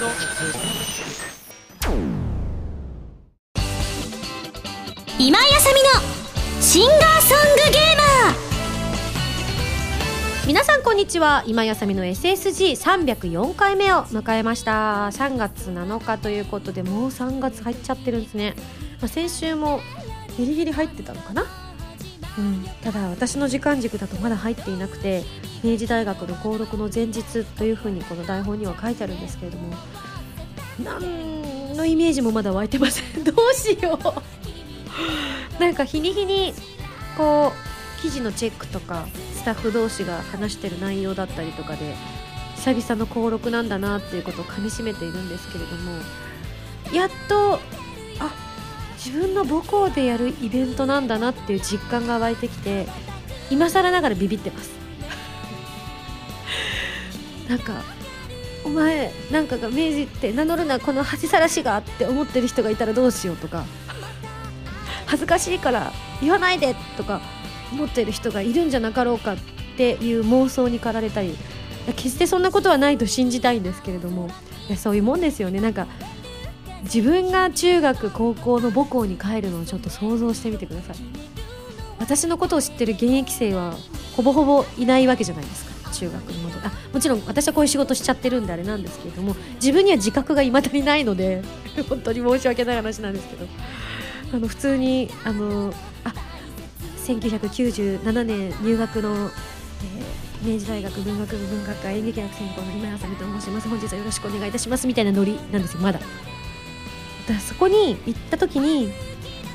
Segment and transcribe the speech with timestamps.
[0.00, 0.12] 今井
[5.54, 5.90] あさみの
[6.62, 8.34] シンガーソングゲーマー。
[10.46, 11.44] 皆さんこんにちは。
[11.46, 15.08] 今やさみの SSG304 回目を迎えました。
[15.08, 18.54] 3月7日ということでもう3月入っちゃってるんですね、
[19.02, 19.82] まあ、先週も
[20.38, 21.44] ギリギリ入ってたのかな。
[22.38, 25.24] うん、ただ私の時間軸だとまだ入っていなくて
[25.62, 29.74] 明治大学の登録の前日というふうにこの台本には書いてあるんですけれども
[30.82, 33.24] 何のイメージもまだ湧いてません。
[33.24, 35.60] どうしよう。
[35.60, 36.54] なんか日に日に
[37.16, 41.94] こう記事のチェックとかスタッフ同士が話してる内容だったりとかで
[42.56, 45.92] 久々の登録なんだなっていうことをかみしめているんですけれども
[46.92, 47.60] やっと
[48.18, 48.34] あ
[49.02, 52.86] 自分の母校でやるイベントなんだなっていう実感が湧いてきて
[53.50, 54.79] 今更ながらビビってます。
[57.50, 57.82] なんか
[58.64, 63.64] お前なんかが明治って名乗るなこの恥さらしがって思ってる人がいたらどうしようとか
[65.06, 67.20] 恥ずかしいから言わないでとか
[67.72, 69.36] 思ってる人がいるんじゃなかろうかっ
[69.76, 71.36] ていう妄想に駆られたり
[71.96, 74.30] 決してそんなことはないと信じたいんですけれども
[74.68, 75.60] いやそういうもんですよね。
[75.60, 75.88] なんか
[76.84, 80.96] 自分が中学高校の母校に帰るのをちょっと想像してみてください。
[81.98, 83.74] 私のことを知ってる現役生は
[84.16, 85.69] ほぼほぼいないわけじゃないですか。
[85.90, 86.66] 中学に戻る。
[86.66, 91.42] あもちろん私はこういう仕事しちゃってるんであれなんですけれども自分には自覚がいまだにないので
[91.88, 93.46] 本当に申し訳ない話なんですけど。
[94.32, 95.74] あの普通にあの
[96.04, 96.14] あ
[97.04, 103.68] 1997年入学の、えー明治大学文学部文学科演劇学専攻の今井あさみと申します。
[103.68, 106.00] 本日はよろしくお願いいたしますみたいなノリなんですよまだ。
[107.28, 108.90] だそこに行った時に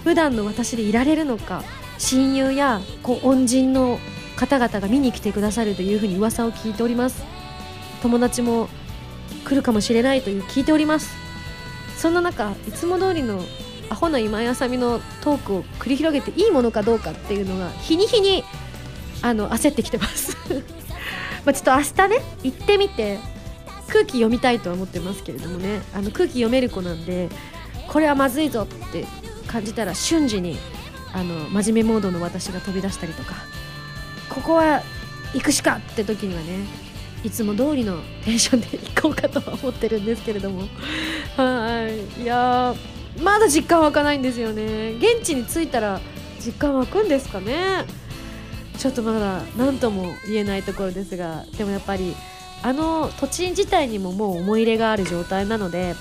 [0.04, 1.64] 普段の私でいられるのか
[1.98, 4.00] 親友やこう恩人の
[4.36, 7.24] 方々が見に来てくださるというふうに噂を聞いております。
[8.02, 8.70] 友達も
[9.46, 11.16] 来るかもしれないという聞いております。
[11.98, 13.42] そんな中いつも通りの
[13.90, 18.44] アホな今井あさみのトークを繰り広げていいものかどうかっていうのが日に日に
[19.22, 20.38] あの焦ってきてます。
[21.46, 23.20] まあちょっと明日ね行ってみて
[23.88, 25.82] 空気読みたいとは思ってますけれどもね。
[25.94, 27.30] あの空気読める子なんで
[27.88, 29.06] これはまずいぞって
[29.48, 30.58] 感じたら瞬時に
[31.14, 33.55] あの真面目モードの私が飛び出したりとか。
[34.30, 34.82] ここは
[35.34, 36.66] 行くしかって時にはね
[37.24, 40.68] いつも通りのテンションで行こうかとは思ってるんですけれども。
[41.36, 41.88] は
[42.18, 42.22] い。
[42.22, 42.76] いや
[43.20, 44.92] まだ実感湧かないんですよね。
[45.00, 46.00] 現地に着いたら
[46.40, 47.86] 実感湧くんですかね。
[48.78, 51.46] ちょっとまだ何とも言えないところですが。
[51.58, 52.16] でもやっぱり
[52.62, 55.96] あの土地自体にももう思い入れがある状態なので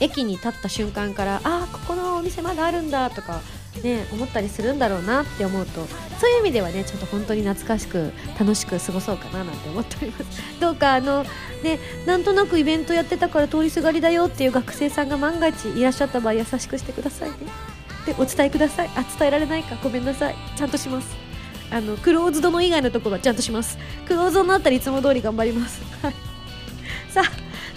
[0.00, 3.40] 駅に立った瞬間からああここのお店まだあるんだとか
[3.82, 5.86] ね思ったりするんだろうなって思うと
[6.18, 10.24] そういう意味ではねちょっと本当に懐かしく楽しく過ごそうかななんて思っております。
[10.60, 11.24] どうかあの
[11.62, 17.36] ねなんとなくイベントやってたから通りすがりだよっていう学生さんが万が一いらっしゃった場合優しくしてくださいね。
[18.06, 18.90] でお伝えください。
[18.94, 19.76] あ伝えられないか。
[19.82, 20.34] ごめんなさい。
[20.56, 21.08] ちゃんとします。
[21.70, 23.78] あのクローズドの以外のところはちゃんとします。
[24.06, 25.80] クローズドのあたりいつも通り頑張ります。
[27.10, 27.30] さあ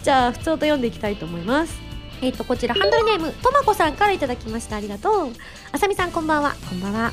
[0.03, 1.86] じゃあ普通と読んでいきたいと思います。
[2.21, 4.75] えっ、とこちらハンドルネームとまこさんからいただきました。
[4.75, 5.31] ありがとう。
[5.71, 6.55] あさみさんこんばんは。
[6.69, 7.11] こんばんは。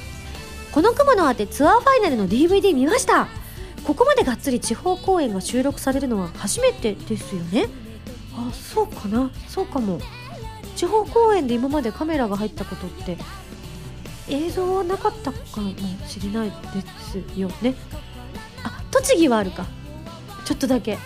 [0.73, 3.29] この雲のあてツアーファイナルの DVD 見ました。
[3.85, 7.69] ここまでがっつり地方公演が収録されるのは初めてですよね。
[8.35, 9.31] あそうかな。
[9.47, 10.01] そうかも。
[10.75, 13.17] 地方公演で今までカメラが入ったことって
[14.29, 15.73] 映像はなかったかも
[16.09, 16.55] しれないで
[16.99, 17.75] すよね。
[18.65, 19.67] あ栃木はあるか。
[20.45, 20.99] ちょっとだけ。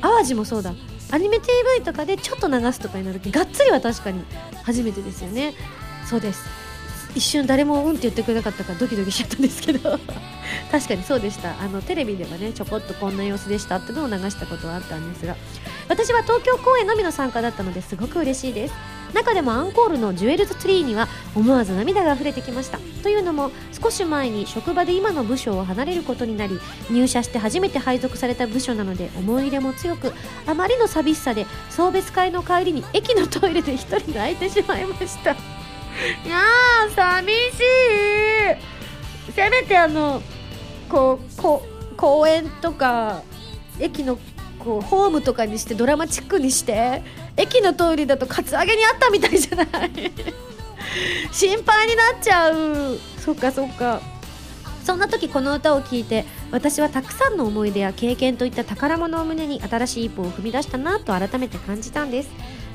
[0.00, 0.72] 淡路もそうだ
[1.12, 4.24] アニメ TV とかでちょっと流すとかになるってがっつりは確かに
[4.62, 5.54] 初めてですよね。
[6.06, 6.59] そうです。
[7.14, 9.98] 一瞬誰もうんって言ってくれなかったからドキドキしちゃったんですけど。
[10.70, 11.50] 確かにそうでした。
[11.60, 15.36] あのテレビではねちょこっとこんな様子でしたってのを流したことはあったんですが。
[15.88, 18.74] 私は東京公演のみの参加だったのですごく嬉しいです。
[19.12, 22.78] 中でもアンコールのジュエルズツリーには思わず涙が溢れてきました。
[23.02, 26.60] というのも少し前に職場で今の部署を離れることになり
[26.90, 30.12] 入社して初めて配属された部署なので思い入れも強く
[30.46, 35.34] あまりの寂しさで送別会の帰りに駅のトイレで一人泣いてしまいました。
[36.24, 37.36] いやー寂し
[39.28, 39.32] い。
[39.32, 40.22] せめてあの
[40.88, 41.66] こうこ
[41.96, 43.22] 公園とか
[43.78, 44.18] 駅の
[44.58, 47.02] こうホームとかにしてドラマチックにして
[47.36, 49.90] 駅のトイレだとカツアゲにあったみたいじゃない。
[51.32, 52.98] 心配になっちゃう。
[53.18, 54.00] そっかそっか。
[54.84, 62.30] そんな時この歌を聴いて私はたくさんの思い出や経験といった宝物を胸に新しい一歩を踏み出したなと改めて感じたんです。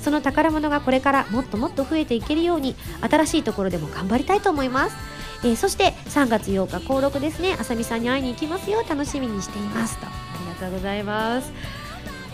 [0.06, 4.96] その宝物がこれからもっともっと増えていけるように新しいところでも頑張りたいと思います。
[5.44, 7.56] えーそして3月8日登録ですね。
[7.60, 8.84] あさみさんに会いに行きますよ。
[8.88, 10.06] 楽しみにしていますと。
[10.06, 10.12] あ
[10.54, 11.52] りがとうございます。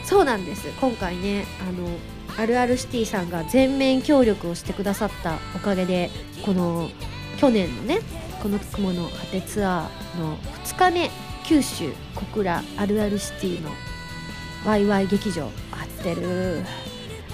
[0.03, 0.67] そうなんです。
[0.81, 1.87] 今回ねあの
[2.37, 6.09] あるあるシティさんが全面協力をしてくださったおかげで
[6.45, 6.89] この
[7.37, 7.99] 去年のね
[8.43, 10.35] この雲の果てツアーの
[10.65, 11.09] 2日目
[11.45, 13.69] 九州小倉あるあるシティの
[14.65, 15.51] ワイワイ劇場合っ
[16.03, 16.65] てる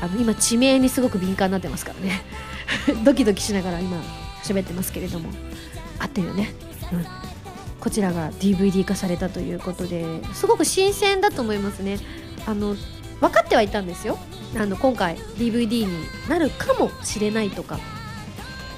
[0.02, 2.22] あの今地名にすごく敏感になってますからね。
[3.04, 4.02] ドキドキしながら今
[4.44, 5.30] 喋ってますけれども。
[6.00, 6.54] 合ってるよね、
[6.92, 7.06] うん、
[7.80, 12.00] こちらが DVD 化されたということですごく新鮮だと思いますね。
[12.46, 12.76] あの
[13.20, 14.18] 分かってはいたんですよ。
[14.56, 15.88] あの今回 DVD に
[16.30, 17.80] なるかもしれないとか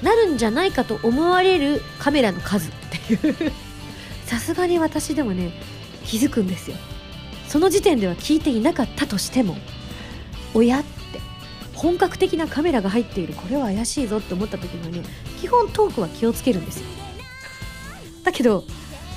[0.02, 2.72] なるんじゃないかと思われるカメラの数っ
[3.08, 3.52] ていう。
[4.26, 5.52] さすがに私でもね
[6.04, 6.76] 気づくんですよ。
[7.48, 9.56] その時点では聞いていなかったとしても
[10.54, 10.84] 親っ
[11.80, 13.32] 本格的なカメラが入っている。
[13.32, 15.02] これは怪しいぞって思った時に
[15.40, 16.86] 基本トークは気をつけるんですよ。
[18.22, 18.64] だけど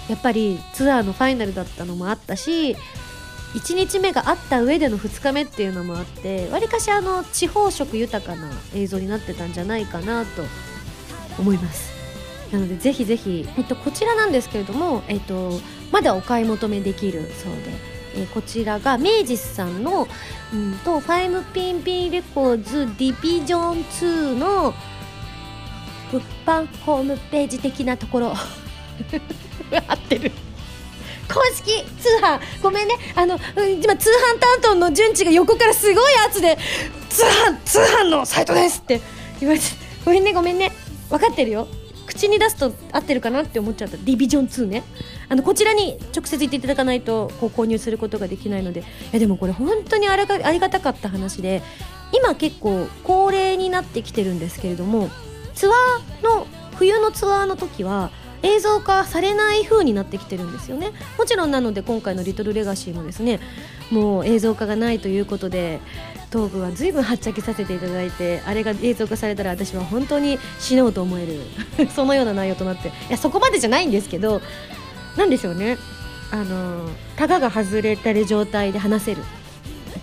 [0.10, 2.78] やっぱりツアーのファイナルだったのもあったし
[3.54, 10.44] 1日目があった上での2日目っていうのもあってわりかしあの地方色豊かな映像になってたんじゃないかなと
[11.38, 11.92] 思います。
[12.54, 15.60] なのでぜひぜひ、えっと、こちらなんですけれども、えっと、
[15.92, 20.08] まだお買い求めできるそうで、えこちらが明治さんの、
[20.54, 24.74] うんと、ファイムピンピンレコーズディビジョン2の
[26.12, 28.34] 物販ホームページ的なところ。
[29.88, 30.32] 合ってる。
[31.28, 32.40] 公式通販。
[32.62, 32.96] ごめんね。
[33.16, 33.40] あの
[33.82, 36.58] 今通販担当の順次が横からすごい圧で
[37.10, 39.02] 通販通販のサイトですって。
[39.40, 39.66] 言われて
[40.06, 40.72] ごめんねごめんね。
[41.10, 41.68] 分かってるよ。
[42.06, 43.98] 口に出すと合ってるかなって思っちゃった。
[43.98, 44.84] ディビジョン2ね。
[45.34, 48.82] あのこちらに直接言っていただかないとこう購入することができないので。
[48.82, 48.84] い
[49.14, 51.64] やでもこれ本当にあらがありがたかった話で
[52.12, 55.10] 今結構恒例になってきてるんですけれども
[55.56, 56.46] ツアーの
[56.76, 58.12] 冬のツアーの時は
[58.44, 60.92] 映像化されない風になってきてるんですよね。
[61.18, 63.40] もちろんなので今回の「リトルレガシーもですね
[63.90, 65.80] もう映像化がないということで
[66.30, 71.40] トークは随分はっちゃけさせていただいてあれが映像化されたら私は本当に死のうと思える。
[71.96, 72.90] そのような内容となって。
[72.90, 74.42] いやそこまでじゃないんですけど
[75.18, 75.78] なんでしょうね。
[76.32, 79.24] あのタガが外れてる状態で話せる。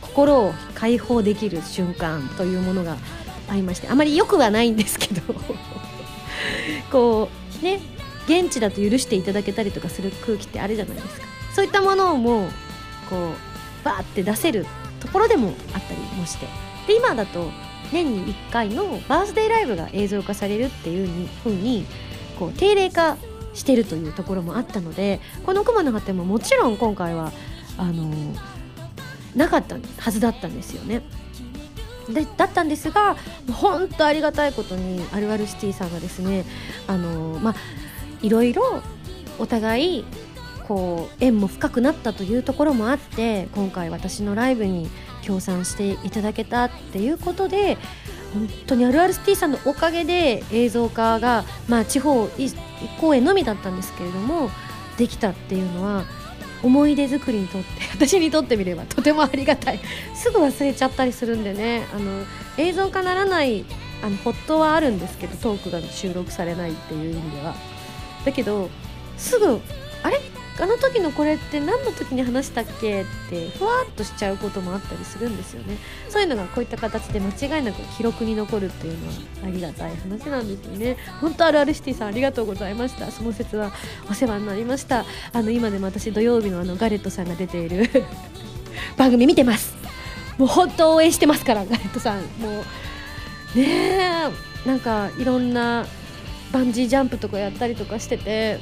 [0.01, 2.97] 心を解放できる瞬間というものが
[3.49, 5.35] ありましてあまり良くはないんですけど。
[6.91, 7.29] こ
[7.61, 7.81] うね
[8.27, 11.27] 現地だと許していただけたりとかする空気ってあるじゃないですか。
[11.55, 12.51] そういったものをもう
[13.09, 14.67] こうバーって出せる
[15.01, 16.47] ところでもあったりもして。
[16.87, 17.51] で今だと
[17.93, 21.85] 年に1回のバースデーライブが映像化されるっていうふうに
[22.39, 23.17] こう定例化
[23.55, 27.33] してるというところもあったのでこの熊の果てももちろん今回は
[27.77, 28.13] あの
[29.35, 31.03] なかったはずだったんですよね。
[32.09, 33.17] でだったんですが
[33.53, 36.45] 本当ありがたいことにあるあるシティさんがですね
[36.89, 37.55] あの、まあ、
[38.21, 38.83] いろいろ
[39.39, 40.05] お互い
[40.67, 44.89] こう縁も深くなったというところもあって今回私のライブに
[45.23, 47.79] 協賛していただけたっていうことで
[48.33, 52.29] 本当にあるあるシティさんのおかげで映像化が、まあ、地方
[53.01, 54.51] 公演のみだったんですけれども
[54.97, 56.05] できたっていうのは
[56.63, 59.81] 思い出作りにとって 私にとってみればとてもありがたい。
[60.15, 62.25] すぐ忘れちゃったりするんでねあの
[62.59, 63.65] 映像化ならない
[64.03, 67.55] あのホットはあるんですけどトークが収録されないっていう意味では。
[68.25, 68.69] だけど
[69.17, 69.61] すぐ
[70.03, 70.21] あれ？
[70.59, 75.79] あの時のこれって何の時に話したっけってふわっとしちゃうこともあったりするんですよね。
[76.09, 79.13] そういうのがこういった形で間違いなく記録に残るっていうのは
[79.45, 80.97] ありがたい話なんですよね。
[81.21, 83.11] 本当あるあるシティさんありがとうございました。
[83.11, 83.73] その説は
[84.11, 85.07] お世話になりました。
[85.33, 87.89] あの今でも私土曜日のあのガレットさんが出ている
[88.99, 89.75] 番組見てます。
[90.37, 92.23] もう本当応援してますからガレットさん。
[92.39, 92.65] も
[93.55, 95.87] うねえなんかいろんな
[96.53, 98.59] バンジージャンプとかやったりとかしてて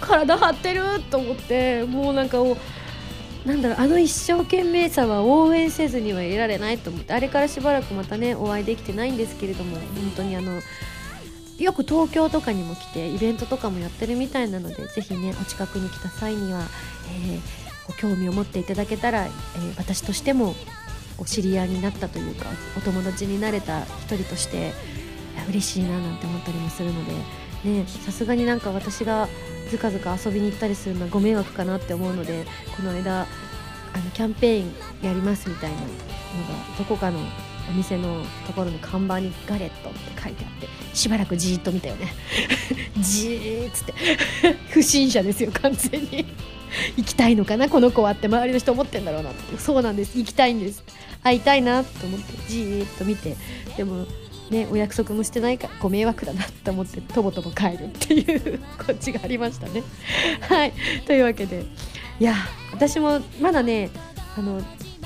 [0.00, 2.38] 体張ってると思ってもうなんか
[3.44, 10.60] なんだろうあの一生懸命さは応援せずにはいられないと思ってあれからしばらくまたねお会いできてないんですけれども本当にあの
[11.58, 16.62] よく東京とかにも来てイベントとかもやってるみたいなのでぜひねお近くに来た際には、
[17.24, 17.40] えー、
[17.86, 20.54] ご興味を持っていただけたら、えー、私としても
[21.18, 22.46] お知り合いになったというか
[22.78, 24.72] お友達になれた一人として
[25.48, 27.12] 嬉しいななんて思ったりもするので
[27.64, 29.28] ねさすがになんか私が
[29.70, 32.44] ずかずか遊びに行ったりするのはご迷惑かなって思うので
[32.76, 33.24] この間あ
[33.98, 35.88] のキャンペーンやりますみたいなのが
[36.78, 37.18] どこかの
[37.68, 42.12] お店のところの看板に「ガレット」って書いてあってしばらくじーっと見たよね。
[42.98, 43.94] じーっつって。
[44.70, 46.26] 不審者ですよ完全に。
[46.96, 49.58] 行きたいのかなこの子はって周りの人思ってんだろうなって。
[49.58, 50.18] そうなんです。
[50.18, 50.82] 行きたいんです。
[51.22, 53.36] 会いたいなと思ってじーっと見て。
[53.76, 54.06] でも
[54.50, 59.82] ね、お約束もしてないからご迷惑だなと思ってとぼとぼ帰るっていう こっちがありましたね。
[60.40, 60.72] はい。
[61.06, 61.64] というわけで
[62.18, 62.34] いや
[62.72, 63.90] 私もまだね
[64.36, 64.60] あの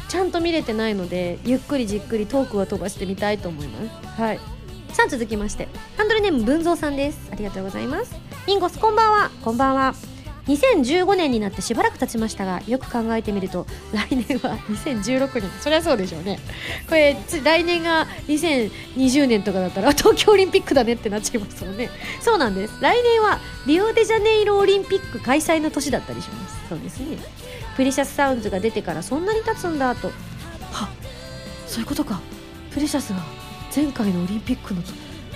[0.08, 3.80] ちゃんと見れてないのでゆっくりじっくりトークは飛ばしてみたいと思いま
[4.14, 4.20] す。
[4.20, 4.40] はい。
[4.92, 5.68] さあ続きまして。
[5.98, 7.18] ハンドルネーム文蔵さんです。
[7.30, 8.14] ありがとうございます。
[8.46, 9.30] ミンゴスこんばんは。
[9.42, 10.13] こんばんは。
[10.46, 16.38] 2015年になってしばらく経ちましたがよく考えてみると来年は2016年そりゃそうでしょうね。
[16.88, 21.88] これ来年が2020年とかだったら東京オリンピックだねってなっちゃいますもんね。
[22.20, 22.74] そうなんです。
[22.80, 26.68] 来年はリオデジャネイロオリンピック開催の年だったりします。
[26.68, 27.16] そうですね。
[27.76, 30.08] Precious Sounds が出てからそんなに経つんだと。
[30.72, 30.90] は
[31.66, 32.20] そういうことか。
[32.70, 33.22] Precious が
[33.74, 34.82] 前回のオリンピックの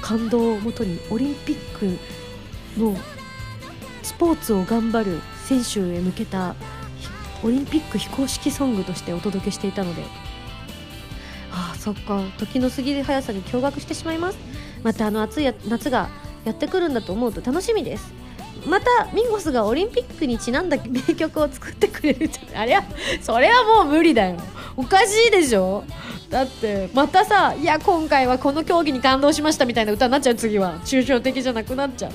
[0.02, 1.98] 感動をもとにオリンピック
[2.78, 2.96] の
[4.08, 6.54] スポーツを頑張る選手へ向けた
[7.44, 10.02] オリンピック非公式ソングとしてお届けしていたので。
[11.52, 12.22] ああそっか。
[12.38, 14.38] 時の過ぎる速さに驚愕してしまいます。
[14.82, 16.08] またあの暑い夏が
[16.46, 18.12] やってくるんだと思うと楽しみです。
[18.66, 22.84] またミンゴスがオリンピックにちなんだ名曲を作ってくれるじゃあれは
[23.20, 24.36] それはもう無理だよ。
[24.74, 25.84] おかしいでしょ。
[26.30, 30.78] だってまたさいや今回はこの競技に感動しましたみたいな歌になっちゃう次は。
[30.86, 32.12] 抽象的じゃなくなっちゃう。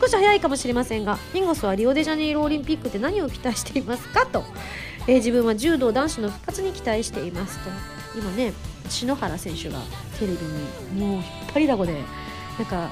[0.00, 4.44] 少し早いかもしれませんがミンゴスはリオデジャネイロオリンピックで何を期待していますかと、
[5.06, 7.70] えー自分は柔道男子の復活に期待していますと。
[8.16, 8.52] 今ね
[8.88, 9.78] 篠原選手が
[10.18, 10.38] テレビ
[10.94, 11.92] にもう引っ張りだこで
[12.58, 12.90] なんか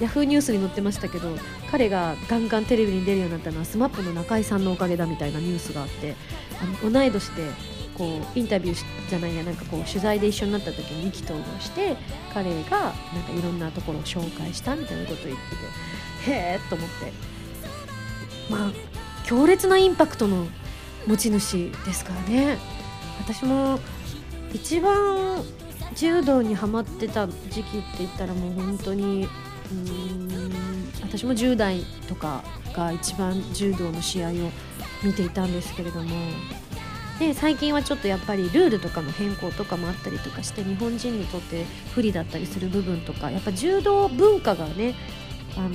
[0.00, 1.28] ヤフーニュースに載ってましたけど
[1.70, 6.14] 彼がガンガンテレビに出るようになったのは SMAP の中居さんのおかげだみたいなニュースがあって
[6.60, 7.50] あの同い年で
[7.96, 11.96] こうインタビューじゃないやなんかこう取材で一緒になった時に意気投合して
[12.34, 15.56] 彼がなんかいろんなところを紹介したみたいなことを言ってて
[16.26, 17.12] へえと思って。
[18.50, 18.72] まあ
[19.24, 20.46] 強烈なインパクトの
[21.06, 22.58] 持ち主ですからね。
[23.18, 23.80] 私も
[24.52, 25.42] 一番
[25.94, 34.32] 柔道にハマってた時期って言ったらもう本当にうーん私も10代とかが一番柔道の試合を
[35.02, 36.10] 見ていたんですけれども。
[37.18, 41.64] で最近はちょっとやっぱりルールとかの変更とかもあったりとかして日本人にとって
[41.94, 44.94] 不利だったりする部分とかやっぱ柔道文化がね
[45.56, 45.70] あの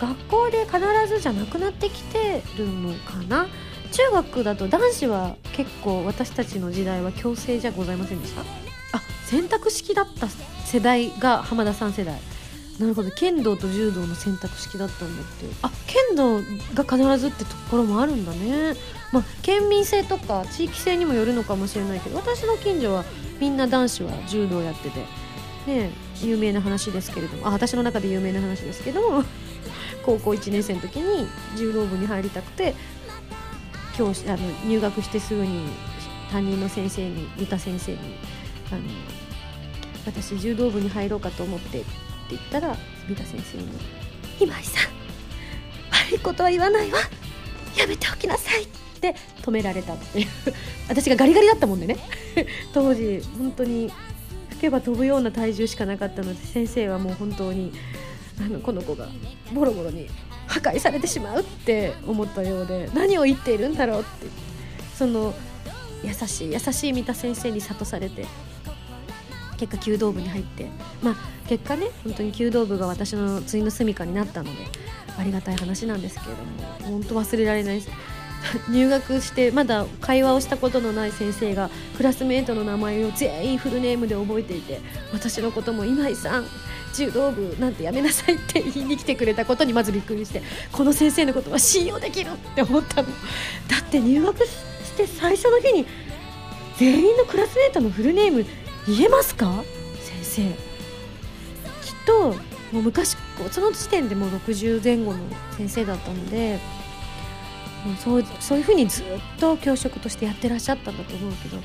[0.00, 3.46] 学校で必ずじゃなくなってきてるのかな？
[3.92, 8.40] 中学だと男子は結構私たちの時代は強制じゃございませんでした？
[8.40, 8.44] あ
[9.26, 12.18] 選択式だった世代が浜田さん世代。
[12.78, 13.10] なるほど。
[13.10, 15.46] 剣道と柔道の選択式だったんだって。
[15.62, 16.40] あ剣道
[16.74, 18.76] が必ずってところもあるんだね。
[19.12, 23.04] まあ県民性とか地域性にもよるのかもしれないけど私の近所は
[23.40, 25.00] みんな男子は柔道やってて。
[25.66, 25.90] ね
[26.22, 29.24] 有名な話ですけれどもあ私の中で有名な話ですけども
[30.04, 32.74] 高校1年生の時に柔道部に入りたくて
[33.96, 35.66] 教師あの入学してすぐに
[36.30, 37.98] 担任の先生に歌先生に
[38.70, 38.82] あの
[40.06, 41.86] 私柔道部に入ろうかと思ってって
[42.30, 42.76] 言ったら
[43.08, 43.68] 三田先生に
[44.40, 44.98] 「今井さん
[45.90, 46.98] 悪いことは言わないわ。
[47.76, 48.66] やめておきなさい」っ
[49.00, 50.28] て止められたっていう。
[50.88, 51.96] 私がガリガリだったもんでね。
[52.72, 53.90] 当時本当に
[54.58, 57.72] けば飛ぶような体重しかなかったので先生はもう本当に
[58.40, 59.08] あのこの子が
[59.52, 60.08] ボロボロに
[60.46, 64.26] 破壊されてしまうって思ったようで何を言っているんだろうって
[64.94, 65.34] その
[66.02, 68.26] 優しい優しい三田先生に諭されて
[69.56, 70.70] 結果弓道部に入って
[71.02, 71.16] まあ
[71.48, 74.66] 結果ね本当に弓道部が私のついの住処になったので
[75.18, 77.90] ありがたい話なんですけれども本当忘れられないです。
[78.68, 84.80] 入学してまだ会話をしたことのない先生がクラスメートの名前を全員フルネームで覚えていて
[85.12, 86.46] 私のことも今井さん
[86.94, 90.42] 柔道部なんてやめなさいって言いに来てくれたことにまずびっくりして
[90.72, 93.08] この先生のことは信用できるって思ったの。
[93.68, 94.50] だって入学し
[94.96, 95.86] て最初の日に
[96.78, 98.46] 全員のクラスメートのフルネーム
[98.86, 99.62] 言えますか？
[100.00, 100.42] 先生。
[100.42, 100.50] きっ
[102.06, 102.34] と
[102.72, 103.16] もう昔
[103.50, 105.18] その時点でもう60前後の
[105.56, 106.58] 先生だったので
[107.84, 109.06] もうそうそういうふうにずっ
[109.38, 111.58] と教職としてやってらっしゃったんだと思うけど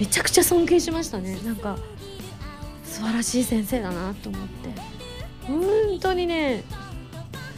[0.00, 1.38] めちゃくちゃ尊敬しましたね。
[1.44, 1.78] なんか
[2.84, 4.70] 素晴らしい先生だなと思って。
[5.46, 6.64] 本当にね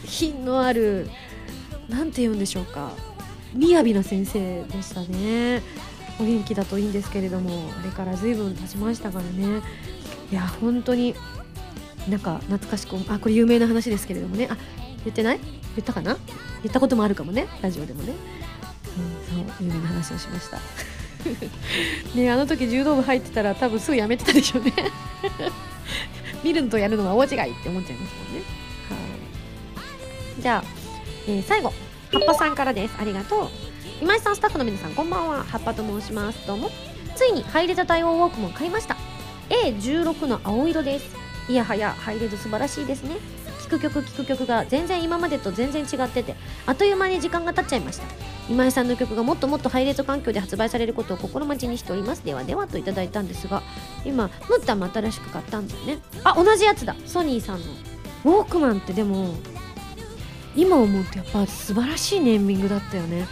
[0.05, 1.09] 品のある
[1.87, 2.91] なんて言うんでしょうか。
[3.55, 5.63] 雅な先生でしたね。
[6.19, 9.61] お元気だといいんですけれどもあれから随分経ちましたからね。
[10.31, 11.15] いや本当に
[12.07, 14.47] なんか懐かしくあこれ有名な話ですけれどもね。
[14.51, 14.57] あ
[15.03, 15.39] 言ってない？
[15.75, 16.17] 言ったかな？
[16.63, 17.47] 言ったこともあるかもね。
[17.61, 18.13] ラジオでもね、
[19.31, 20.59] うん、そう有名な話をしました。
[22.15, 24.73] ねあの時柔道部入ってたら多分すぐやめてたでしょうね。
[26.43, 28.41] 見るのとやるのは大違いって思っちゃいますもんね。
[28.89, 28.95] は
[30.37, 30.41] い。
[30.41, 30.69] じゃあ、
[31.27, 31.73] えー最後
[32.11, 32.95] 葉っぱさんからです。
[32.99, 33.49] ありがとう。
[34.01, 35.43] 今井さんスタッフの皆さんこんばんは。
[35.43, 36.47] 葉っぱと申します。
[36.47, 36.71] どうも。
[37.15, 38.95] ついにハイレザ対応ウォークも買いました。
[39.49, 41.05] A16 の青色です。
[41.49, 43.17] いやはやハイレゾ素晴らしいですね。
[43.69, 46.35] 聴く曲聴く曲が全然今までと全然違ってて
[46.65, 48.07] あっという間に時間が経っちゃいました。
[48.49, 52.25] 今井さんの曲がもっともっとハイレート環境で発売されることを心待ちにしております。
[52.25, 53.61] ではではといただいたんですが
[54.05, 55.99] 今ムッタンも新しく買ったんだよね。
[56.23, 56.95] あ同じやつだ。
[57.05, 57.65] ソニーさんの。
[58.25, 59.35] ウォークマンってでも
[60.55, 63.27] 今思うとやっぱ素晴らしいネーミングだったよね。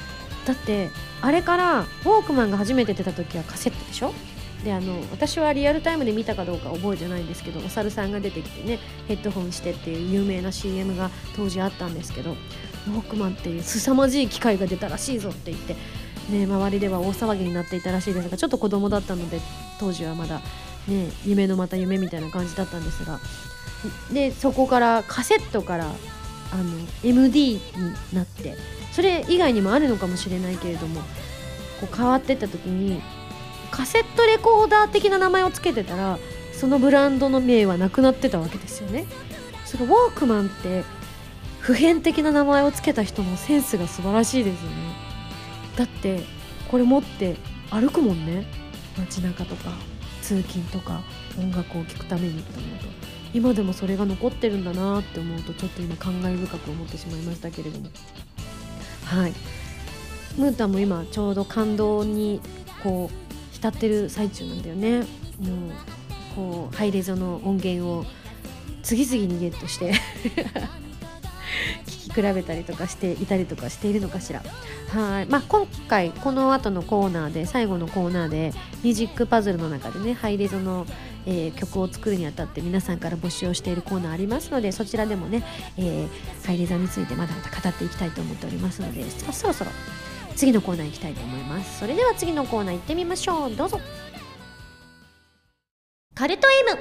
[0.46, 0.92] だって
[1.22, 4.14] あれからウォークマンが初めて出た時はカセットでしょ？
[4.64, 15.76] であの私はリアルタイムで見たかどうか覚えてないんですけどお猿さんが出てきてねヘッドホンしてっていう有名な CM が当時あったんですけどウォークマンっていう凄まじい機械が出たらしいぞって言って、
[16.30, 19.40] ね、周りでは大騒ぎになっていたらしいですがちょっと子供だったので
[19.80, 20.42] 当時はまだ、
[20.88, 23.20] ね、夢のまた夢みたいな感じだったんですが
[24.12, 26.64] でそこからカセットからあの
[27.04, 27.62] MD に
[28.14, 28.56] なって
[28.92, 31.02] それ以外にもあるのかもしれないけれども
[31.82, 33.02] こう変わってった時に
[33.72, 36.20] カセットレコーダー的な名前を付けてたら
[36.54, 39.06] そのブランドの名はなくなってたわけですよね。
[39.66, 40.84] それウォークマンって
[41.60, 44.76] 普遍的な名前を付けた人のセンスが素晴らしいですよね。
[45.76, 46.24] だって
[46.72, 47.36] これ持って
[47.70, 48.48] 歩くもんね。
[48.98, 49.72] 街中とか
[50.22, 51.02] 通勤とか
[51.38, 52.86] 音楽を聴くためにと思うと。
[53.34, 57.90] 今でもそれが残ってるんだなって思うとちょっと今感慨深く思ってしまいましたけれども。
[59.06, 59.34] はい。
[60.38, 62.42] ムータンも今ちょうど感動に
[62.82, 63.27] こう
[63.58, 65.00] 浸ってる最中なんだよね。
[65.00, 65.06] もう
[66.36, 68.06] こうハイレゾの音源を
[68.84, 69.94] 次々にゲットして
[71.88, 74.44] 聞き比べたりとかしていたりとかしているのかしら。
[74.90, 80.86] はい、まあ、今回この後のコーナーで最後のコーナーでミュージックパズルの中でねハイレゾの、
[81.26, 85.44] えー、曲を作るにあたって皆さんから募集をしているコーナーありますのでそちらでもね、
[85.78, 89.72] えー、ハイレゾについてまだまだ語っていきたいと思っておりますのでそろそろ
[90.38, 91.80] 次のコーナー行きたいと思います。
[91.80, 93.56] それでは次のコーナー行ってみましょう。
[93.56, 93.82] どうぞ。
[96.14, 96.80] カルト M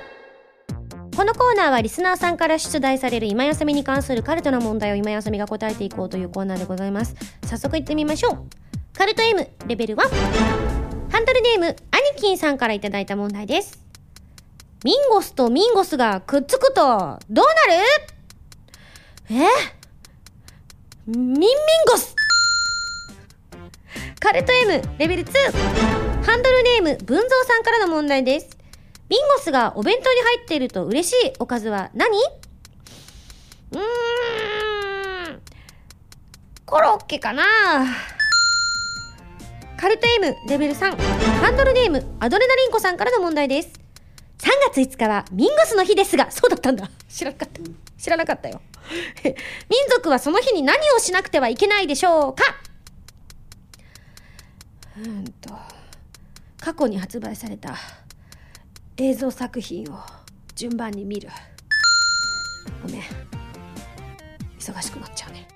[1.16, 7.14] このコーナーはリスナーさんから出題される今休みに関するカルトな問題を今休みが答えていこうというコーナーでございます。
[7.46, 8.44] 早速行ってみましょう。
[8.92, 10.00] カルト M レベル1
[11.10, 11.66] ハンドルネーム。
[11.66, 11.76] アニ
[12.20, 13.82] キンさんからいただいた問題です。
[14.84, 17.46] ミンゴスとミンゴスがくっつくとどうなる？
[19.30, 19.46] え？
[21.06, 21.50] ミンミン
[21.88, 22.14] ゴス。
[24.26, 25.28] カルト M レベル2
[26.24, 28.58] ハンドルネーム文蔵さんからの問題です。
[29.08, 32.10] ビンゴスがお弁当に入っていると嬉しいおかずは何？
[33.70, 33.78] うー
[35.32, 35.40] ん。
[36.64, 37.44] コロッケかな。
[39.76, 43.68] カルト M レベル3ハンドルネームアドレナリンコさんからの問題です。
[44.38, 46.90] 3月5日はミンゴスの日ですがそうだったんだ。
[47.08, 47.60] 知らなかった。
[47.96, 48.60] 知らなかったよ。
[49.22, 49.36] 民
[49.88, 52.42] 族はその日に何をしなくてはいけないでしょうか？
[54.98, 55.50] うんと。
[56.60, 57.76] 過去に発売された
[58.96, 59.98] 映像作品を
[60.54, 61.28] 順番に見る。
[62.82, 63.02] ごめん。
[64.58, 65.46] 忙しくなっちゃうね。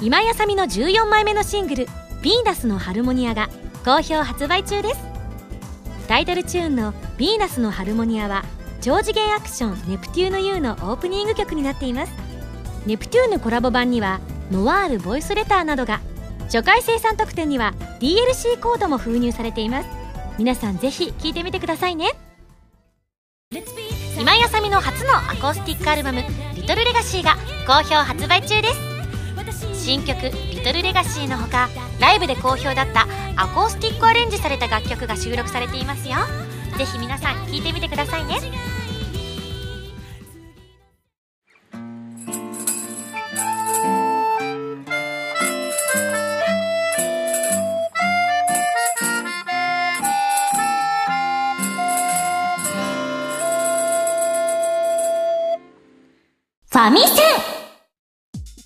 [0.00, 1.86] 今やさみの14枚目のシングル
[2.22, 3.48] 「ヴィーナスのハルモニア」が
[3.84, 5.00] 好評発売中です。
[6.06, 8.44] タイトルチューンの「ヴィーナスのハルモニア」は
[8.80, 12.12] 超次元アクション「ネプテューヌ U」のオープニング曲になっています。
[12.86, 16.00] ネプテューヌコラボ版にはノワールボイスレターなどが
[16.44, 19.88] 初回生産特典には DLC コードも封入されています。
[20.38, 22.12] 皆さんぜひ聴いてみてくださいね。
[24.18, 26.22] 今井あさみの初のアコースティックアルバム
[26.54, 29.84] 「リトルレガシーが好評発売中です。
[29.84, 31.68] 新曲「リトルレガシーのほか
[32.00, 33.06] ライブで好評だった
[33.36, 36.16] アコースティックアレンジされた楽曲が収録されていますよ。
[36.76, 38.40] ぜひ皆さん聴いてみてくださいね。
[56.88, 57.22] ァミセ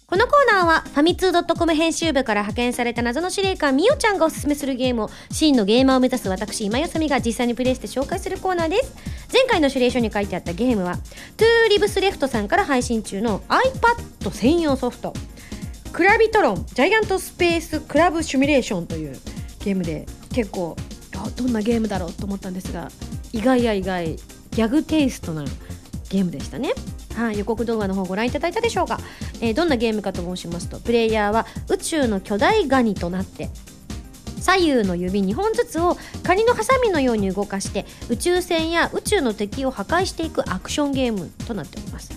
[0.07, 0.43] このコー。
[0.53, 8.95] ナーはファミ通 .com 編集部から派遣された謎の司令官みおちゃんがおすすめするゲームを真のゲーマーを目指す私今井麻美が実際にプレイして紹介するコーナーです。
[9.33, 10.99] 前回の指令書に書いてあったゲームは
[11.37, 15.15] Two Lives Left さんから配信中の iPad 専用ソフト。
[15.93, 19.19] Crabitron Giant Space Crab Simulation という
[19.65, 20.77] ゲームで結構
[21.37, 22.89] どんなゲームだろうと思ったんですが
[23.33, 25.45] 意外や意外ギャグテイストな
[26.13, 26.75] ゲームでしたね。
[27.17, 28.99] はい、予告動画の方ご覧いただいたでしょうか、
[29.41, 33.51] えーどんなゲームかと申しますとプレイヤーは宇宙の巨大ガニとなって
[34.41, 42.13] 左右の指2本ずつをカニのハサミのように動かして宇宙船や宇宙の敵を破壊していくアクションゲームとなっております、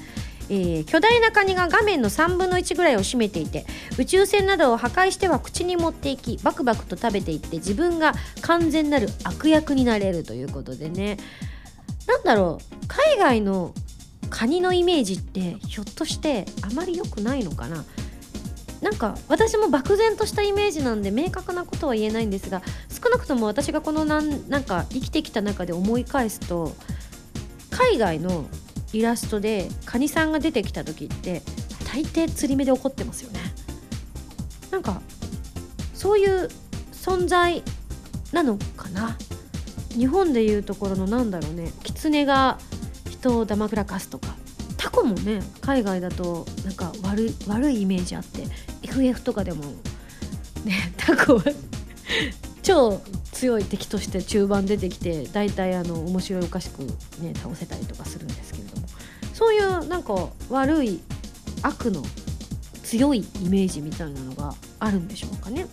[0.50, 3.66] えー巨大なカニが画面の3分の1ぐらいを占めていて
[3.98, 11.18] 宇宙船などを破壊しては口に持っていきバクバクと食べていって自分が完全なる悪役になれるということでね。
[12.08, 12.76] なんだろう。
[12.88, 13.74] 海外の
[14.30, 17.84] カニのイメージってひょっとしてあまり良くないのかな？
[18.82, 26.76] なんか私も漠然としたイメージなんで明確なことは言えないんですが少なくとも私がこのなんなんか生きてきた中で思い返すと
[27.72, 28.46] 海外の
[28.94, 31.42] イラストでカニさんが出てきた時って
[31.92, 33.40] 大抵釣り目で怒ってますよね。
[34.72, 35.02] なんか
[35.94, 36.50] そういう
[36.92, 37.64] 存在
[38.34, 39.18] なのかな？
[39.90, 42.60] 日本でいうところのなんだろうねキツネが
[43.26, 44.36] 人をだまくらかすとか
[44.78, 48.44] タコもね海外だとなんか悪い悪いイメージあって
[48.84, 49.64] FF とかでも
[50.64, 51.44] ね タコは
[52.62, 56.84] 超強い敵として中盤出てきて大体あの面白いおかしく
[57.20, 58.88] ね倒せたりとかするんですけれども
[59.34, 61.02] そういうなんか悪い
[61.64, 62.04] 悪の
[62.84, 65.66] 強いイメージみたいなのがあるんでしょうかね。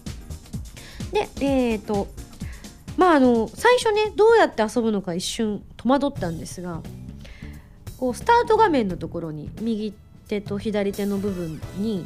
[1.12, 2.08] でえっ、ー、と
[2.96, 6.80] まああの最初ねどうやって遊ぶのか一瞬戸惑ったんですが
[8.02, 9.94] こうスタート画面のところに右
[10.26, 12.04] 手と左手の部分に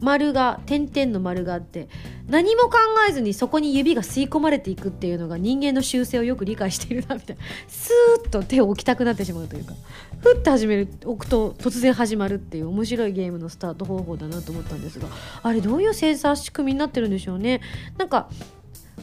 [0.00, 1.90] 丸が点々の丸があって
[2.26, 7.42] 何も考えずにそこに指が吸い込まれていくっていうのが人間の習性をよく理解しているなみたいな。
[7.68, 9.74] スーッと手を置きたくなってしまうというか
[10.22, 15.08] ふって始める置くと突然始まるっていう面白いゲームのスタート方法だなと思ったんですが
[15.42, 17.60] あれどういうセンサー仕組みになってるんでしょうね。
[17.98, 18.30] なんか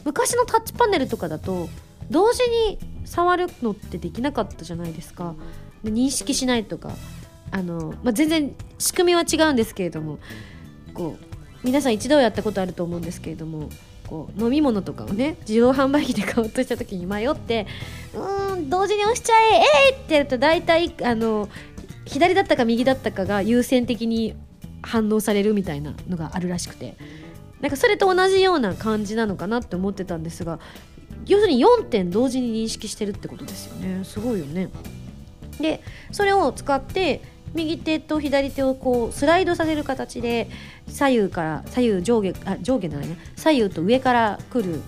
[0.02, 1.68] 昔のタッチパネルとかだと
[2.10, 5.36] 同時に触るのってできなかったじゃないですか。
[5.84, 6.92] 認識しないとか
[7.50, 10.18] あの、まあ、全然仕組みは違うんですけれども
[10.94, 11.26] こう
[11.64, 13.68] 皆さん一度やったことあると思うんですけれども
[14.06, 17.66] こう飲み物とかをね自動販売機で買おうとした時に迷って
[18.14, 21.48] うーん同時に押しちゃええー、ってやると大体あの
[22.04, 24.34] 左だったか右だったかが優先的に
[24.82, 26.96] 反応されるみたいなのがあるらしくて。
[27.62, 30.58] なんかそれと同じような感じなのかなって思ってたんですが
[31.26, 34.04] 要するに4点同時に認識してるってことですよね。
[34.04, 34.68] すごいよね。
[35.62, 37.22] でそれを使って
[37.54, 40.48] 右手と左手をこうスライドさせる形で
[40.88, 43.16] 左右から左右上下あ上下じゃないね。
[43.36, 44.80] 左右と上から来る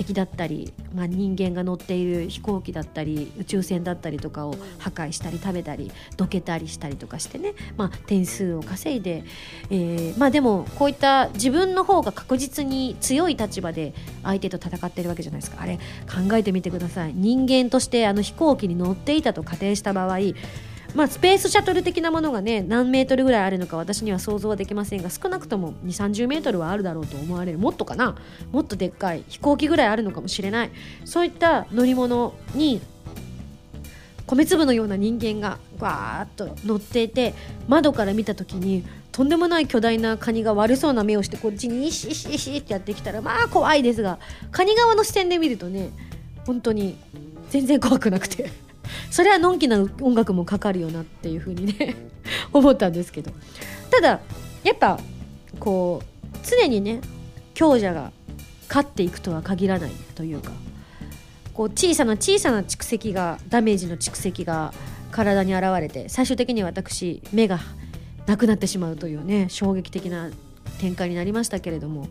[0.00, 9.24] 敵だったり、まあ、人間が乗っている飛行機だったり宇宙船だったりとかを破壊したり食べたりどけたりしたりとかしてね、まあ、点数を稼いで、
[9.68, 15.60] えー、まあでもこういった自分の方が確実に強い立場で相手と戦ってるわけじゃないですか。
[15.60, 15.76] あれ
[16.08, 17.12] 考えてみてください。
[17.14, 20.18] 人間としてあの飛行機に乗っていたと仮定した場合
[20.94, 27.58] まあ、スペースシャトル的なものがね何メートルぐらいあるのか私には想像はできませんが少なくとも2 3 0メートルはあるだろうと思われる。
[27.58, 28.16] もっとかな
[28.52, 30.70] もっとでっかい飛行機ぐらいあるのかもしれない。
[31.04, 32.80] そういった乗り物に
[34.26, 37.34] 米粒のような人間がわーっと乗っていて
[37.66, 44.20] 窓から見た時にとんでもない巨大なカニが悪そうな目をしてこっちにイシイシイシってやってきたらまあ怖いですが
[44.52, 45.90] カニ側の視点で見るとね
[46.46, 46.96] 本当に
[47.48, 48.69] 全然怖くなくて。
[49.10, 51.96] それはのんきな音楽もかかるよなっていうふうにね
[52.52, 53.32] 思ったんですけど。
[53.90, 54.20] ただ
[54.62, 55.00] やっぱ
[55.58, 57.00] こう常にね
[57.54, 58.12] 強者が
[58.68, 60.52] 勝っていくとは限らないというか
[61.54, 64.72] こう小さな小さな蓄積がダメージの蓄積が
[65.10, 67.58] 体に現れて最終的に私目が
[68.26, 70.30] なくなってしまうというね衝撃的な
[70.78, 72.08] 展開になりましたけれども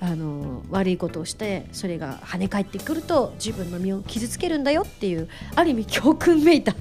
[0.00, 6.74] あの悪いことをしてそれが跳ね返ってくると自分の身を傷つけるんだよっていうある意味教訓めいた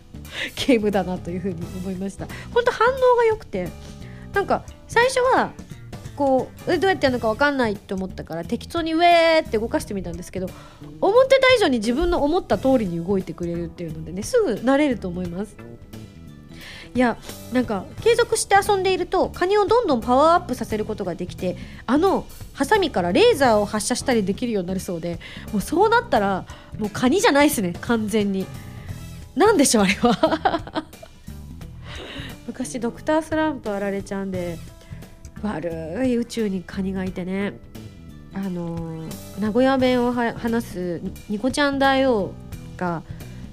[0.66, 2.26] ゲームだなというふうに思いました。
[2.52, 3.68] 本当反応が良くて
[4.32, 5.52] なんか最初は
[6.16, 10.48] こうどうやってやるのか分かんないって思ったから適当にウェーって動かしてみたんですけど
[11.00, 15.56] 思ってた以上に自分の思った通りに動いてくれるっていうのでねすぐ慣れると思います。
[16.94, 17.16] いや
[17.52, 25.18] なんか継続して遊んでいるとカニをどんどんパワーアップさせることができてあのハサミからレーザーを発射したりできるようになるそうで
[25.52, 26.46] もうそうなったら
[26.78, 28.46] もうカニじゃないですね完全に。
[29.34, 30.84] 何でしょうあれは。
[32.46, 34.58] 昔ドクタースランプあられちゃんで
[35.42, 37.54] 悪い宇宙にカニがいてね。
[38.34, 42.32] あのー、名古屋弁を話すニコちゃん大王
[42.76, 43.02] が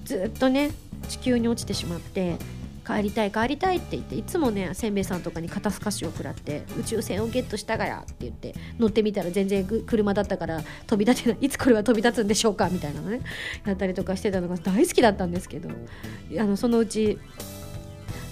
[0.06, 0.71] ずっとね
[1.08, 2.38] 地球に落ちてしまって
[2.86, 13.22] 帰りたい帰りたいって言っていつもねせんべいさんとかに肩透かしを食らって宇宙船をゲットしたがやって言って乗ってみたら全然車だったから飛び立てないいつこれは飛び立つんでしょうかみたいなのね
[13.65, 15.70] やったりとかしてたのが大好きだったんですけど
[16.39, 17.20] あのそのうち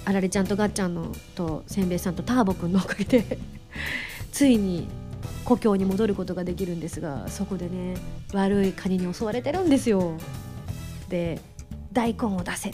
[0.04, 3.38] あられちゃんとがっちゃんのとせんべいさんとターボくんのおかげで
[4.32, 4.88] ついに
[5.44, 7.94] 故郷に戻ることができるんですがそこでね
[8.32, 10.16] 悪いカニに襲われてるんですよ。
[11.08, 11.40] で
[11.92, 12.72] 大根を出せ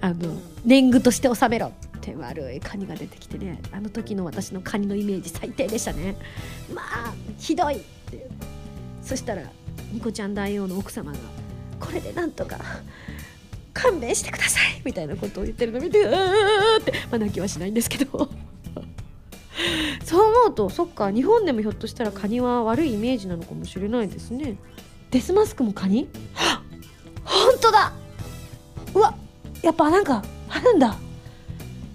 [0.00, 3.60] あの年貢として納めろって悪いカニが出てきてね。
[3.72, 6.16] あの時の私のカニのイメージ最低でしたね。
[6.74, 8.28] まあひどいって。
[9.02, 9.42] そしたら
[9.92, 11.18] ニコちゃん大王の奥様が
[11.80, 12.58] これでなんとか
[13.72, 14.82] 勘弁してください。
[14.84, 18.28] みたいなことを言ってるの見てうーって、まあ、泣きはしないんですけど。
[20.04, 21.10] そう思うとそっか。
[21.10, 24.56] 日本でもひょっとしたらカニは悪いイメージなのかもしれないですね。
[25.10, 26.08] デスマスクもカニ？
[27.24, 27.92] 本当だ！
[28.94, 29.14] うわ！
[29.62, 30.96] やっぱなんかあるんだ。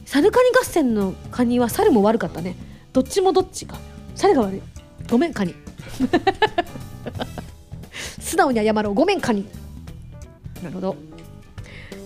[0.06, 2.56] サルカニ合戦のカニは猿も悪かったね。
[2.91, 3.78] どっちもどっちか。
[4.15, 4.62] 猿が悪い。
[5.10, 5.56] ごめんカニ。
[8.19, 8.93] 素直に謝ろう。
[8.93, 9.45] ごめんカニ。
[10.62, 10.95] なるほど。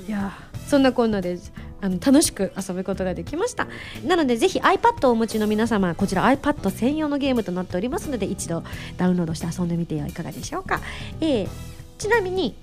[0.07, 1.37] いやそんなこんなで
[1.81, 3.67] あの楽しく遊ぶことができました。
[4.05, 8.63] なのでぜひ iPad をお持ちの皆様こちら iPad 専用のゲームとなっておりますので一度
[8.97, 10.79] ダウンロードして遊んでみてはいかがでしょうか、
[11.19, 12.55] えーちなみに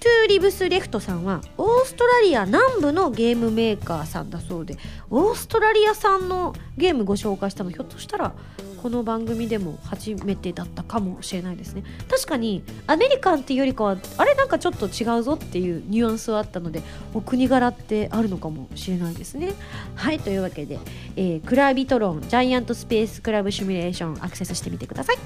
[0.00, 4.76] トゥーリブスレフトさんはオーストラリア南部のゲームメーカーさんだそうで
[5.10, 8.32] オーストラリア産のゲームご紹介したのひょっとしたら
[8.80, 11.82] この番組でも初めてだったかもしれないですね。
[12.08, 16.82] 確かにアメリカンっていうよりかはあれなんかちょっと違うぞっていうニュアンスはあったので
[17.12, 19.52] お国柄ってあるのかもしれないですね。
[19.96, 20.78] はいというわけで、
[21.16, 25.18] えークラビトロンジャイアントスペースクラブシミュレーションアクセスしてみてください。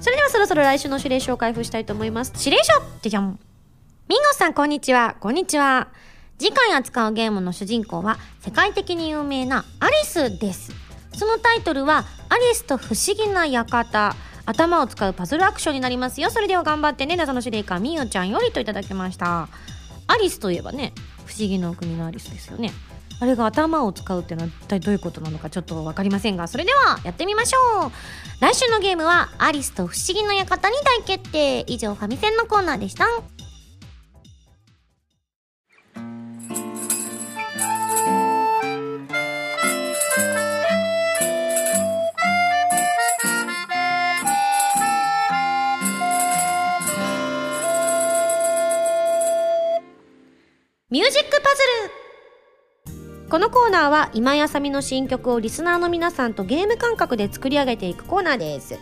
[0.00, 2.34] それではそろそろ来週の指令書を開封したいと思います。
[2.36, 3.38] 指令書じゃじゃん。
[4.08, 5.16] ミンゴさん、こんにちは。
[5.18, 5.88] こんにちは。
[6.38, 10.70] 次回扱うゲームの主人公は、世界的に有名なアリスです。
[11.12, 14.14] そのタイトルは、アリスと不思議な館。
[14.44, 16.30] 頭を使うパズルアクションになりますよ。
[16.30, 17.16] それでは頑張ってね。
[17.16, 19.48] 謎の司令官、みゆちゃんよりといただきました。
[20.06, 20.92] アリスといえばね、
[21.26, 22.72] 不思議の国のアリスですよね。
[23.18, 27.90] あれが頭を使うっていうのは一体どういうことなのかちょっとわかりませんが、それではやってみましょう。
[28.40, 31.64] 来週のゲームは、アリスと不思議の館に大決定。
[31.66, 33.08] 以上、ファミセンのコーナーでした。
[50.96, 51.50] ミュージックパ
[52.86, 58.78] ズルこのコーナーは今やさみの新曲をリスナーの皆さんとゲーム感覚で作り上げていくコーナーです。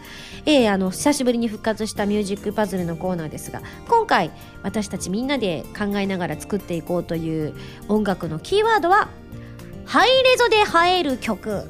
[0.46, 4.30] えー、あの、久しぶりに復活したミュージックパズルのコーナーですが、今回
[4.62, 7.52] 私たちみんなで考えながら作っていこうという
[7.88, 9.08] 音楽のキーワードは、
[9.84, 11.64] ハイレゾで映える曲。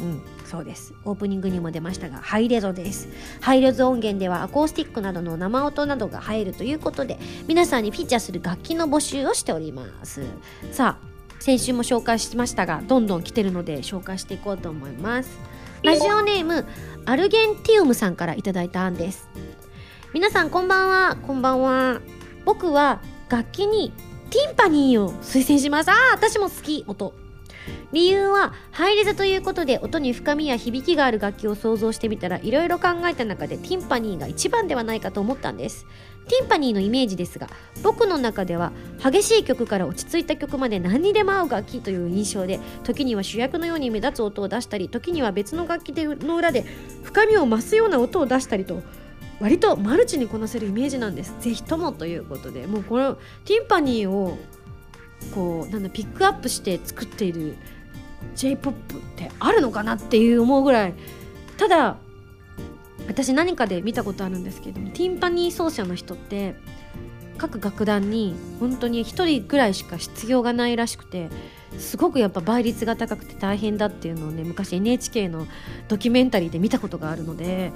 [0.00, 0.33] うん。
[0.54, 0.94] そうです。
[1.04, 3.08] オープニングにも出ましたがハイレゾです。
[3.40, 10.22] ハイレゾ音源ではアコースティックなどの生音などが入るということで皆さんにフィーチャーする楽器の募集をしております。
[10.70, 11.06] さあ
[11.40, 15.40] 先週も紹介しましたがどんどん来てるので紹介していこうと思います。
[15.82, 16.64] ラジオネーム
[17.04, 19.28] アルゲンティウムさんからいただいた案です。
[20.12, 21.16] 皆さんこんばんは。
[21.16, 22.00] こんばんは。
[22.44, 23.92] 僕は楽器に
[24.30, 25.90] ティンパニーを推薦します。
[25.90, 26.84] あー私も好き。
[26.86, 27.23] 音。
[27.94, 35.86] 理由はハイレゾということで音に深みや響きがある楽器を想像してみたらいろいろ考えた中でティンパニーが一番ではないかと思ったんです。
[36.26, 37.48] ティンパニーのイメージですが
[37.82, 46.64] 僕の中では激しい曲から落ち着いた曲まで何にでも合う楽器という印象で時には主役のように目立つ音を出したり時には別の楽器の裏で
[47.04, 48.82] 深みを増すような音を出したりと
[49.38, 51.34] 割とマルチにこなせるイメージなんです。
[51.40, 54.36] ぜひともということでもうこのティンパニーを
[55.34, 57.56] こうなんだピックアップして作っている
[58.34, 60.94] j p o p ってあるのかなっていう思うぐらい
[61.56, 61.96] ただ
[63.06, 66.54] 私何かで見たことあるんですけどティンパニー奏者の人って
[67.36, 71.28] 各楽団に本当に1人ぐらいしか必要がないらしくて
[71.78, 75.46] すごくやっぱ倍率が高くて大変だっていうのをね昔 NHK の
[75.88, 77.72] ドキュメンタリーで見たことがあるので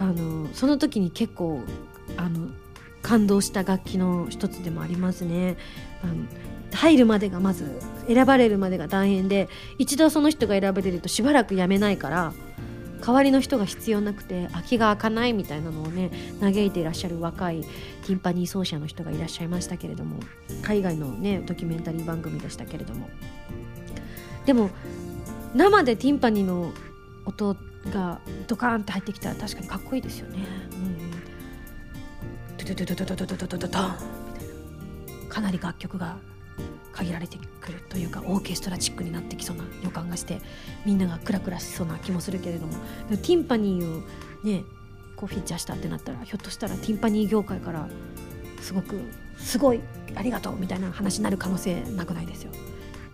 [0.00, 1.62] あのその時に結構
[2.16, 2.48] あの
[3.02, 5.56] 感動した楽器の一つでもありますね。
[6.02, 6.14] あの
[6.72, 12.32] 入るまでがまず選ばれるまでが大変で一度その人が選ばれるとしばらく辞めないから
[13.00, 20.20] 代わりの人が必要なくて空きが開かないみたいなのをね嘆いていらっしゃる若いティンパニー奏者の人がいらっしゃいましたけれども
[20.62, 23.08] 海外のねドキュメンタリー番組でしたけれども
[24.46, 24.70] でも
[25.54, 26.72] 生でティンパニーの
[27.24, 27.56] 音
[27.92, 30.38] がドカーンって入ってきたら確かにかっこいいですよね。
[30.72, 30.98] うん
[32.68, 33.78] ドドドドドドドドドドンみたい
[35.24, 36.18] なかなり楽曲が
[36.92, 40.40] 限られてくるというかオーケストラチックになってきそうな予感がして
[40.84, 42.72] みんながクラクラしそうな気もするけれども
[43.08, 44.02] ティンパニーを
[44.44, 44.64] ね
[45.16, 47.88] こうフィーチャーしたってなったらひょっとしたらティンパニー業界から
[48.60, 49.00] すごく
[49.36, 49.80] すごい
[50.14, 52.52] ありがとうみたいな話になる可能性なくないですよ。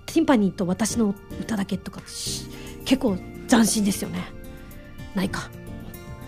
[0.07, 4.25] ティンパニーと私の歌だけとか結構斬新ですよね。
[5.15, 5.51] ないか。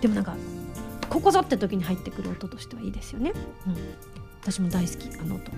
[0.01, 0.37] でもなんか
[1.09, 3.33] ここぞって時に入ってくる音としてはいいですよね。
[3.67, 3.77] うん、
[4.47, 5.51] 私も大好きあの音。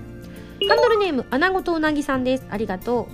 [0.67, 2.45] ハンドルネーム穴子とうなぎさんです。
[2.49, 3.07] ありがとう、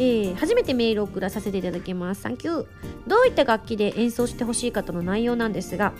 [0.00, 2.22] えー、初めてメールを送らさせていただきます。
[2.22, 2.66] サンキュー
[3.06, 5.92] どういった楽器で演奏してほしいかとの内容なんですが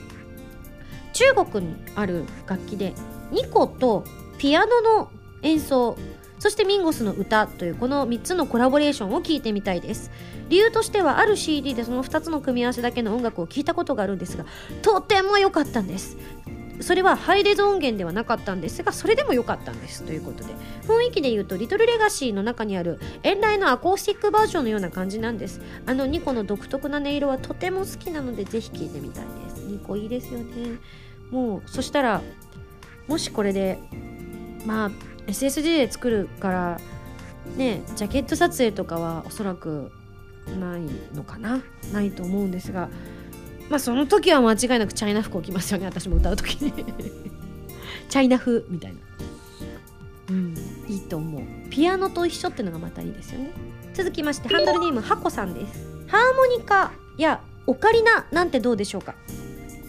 [1.13, 2.95] 中国にある楽器で
[3.31, 4.03] ニコと
[4.39, 5.11] ピアノの
[5.43, 5.97] 演奏
[6.41, 10.11] そしてミンゴスの歌というこの3つのコラボレーションを聞いてみたいです。
[10.49, 14.45] 理由としてはある CD でその2つの組み合わせだけの音楽を聴いたことがあるんですが
[14.83, 16.17] とても良かったんです。
[16.81, 20.55] それはハイレゾ音源ではなかったんですがそれでも良かったんですということで
[20.87, 25.61] 雰囲気で言うと「リトルレガシー」の中にある遠来のアコースティックバージョンのような感じなんです。
[25.87, 29.63] あの2個の独特な音色はとても好きなのでぜひ聴いてみたいです。
[29.67, 30.79] 2個いいですよね。
[31.31, 32.23] もうそしたら
[33.07, 33.79] もしこれで
[34.67, 34.91] まあ
[35.27, 36.81] SSD で作るから
[37.57, 39.93] ねジャケット撮影とかはおそらく
[40.61, 40.83] ない
[41.15, 41.63] のかな？
[41.93, 42.89] ないと思うんですが
[43.73, 45.87] まあその時は間違いなくチャイナ服を着ますよね。
[45.87, 46.73] 私も歌う時に。
[48.11, 48.99] チャイナ風みたいな。
[50.29, 50.55] うん。
[50.89, 51.43] いいと思う。
[51.71, 53.51] ピアノと一緒っていうのがまたいいですよね。
[53.95, 55.87] 続きましてハンドルネームハコさんです。
[56.07, 59.15] ハーモニカやオカリナなんてどうでしょうか？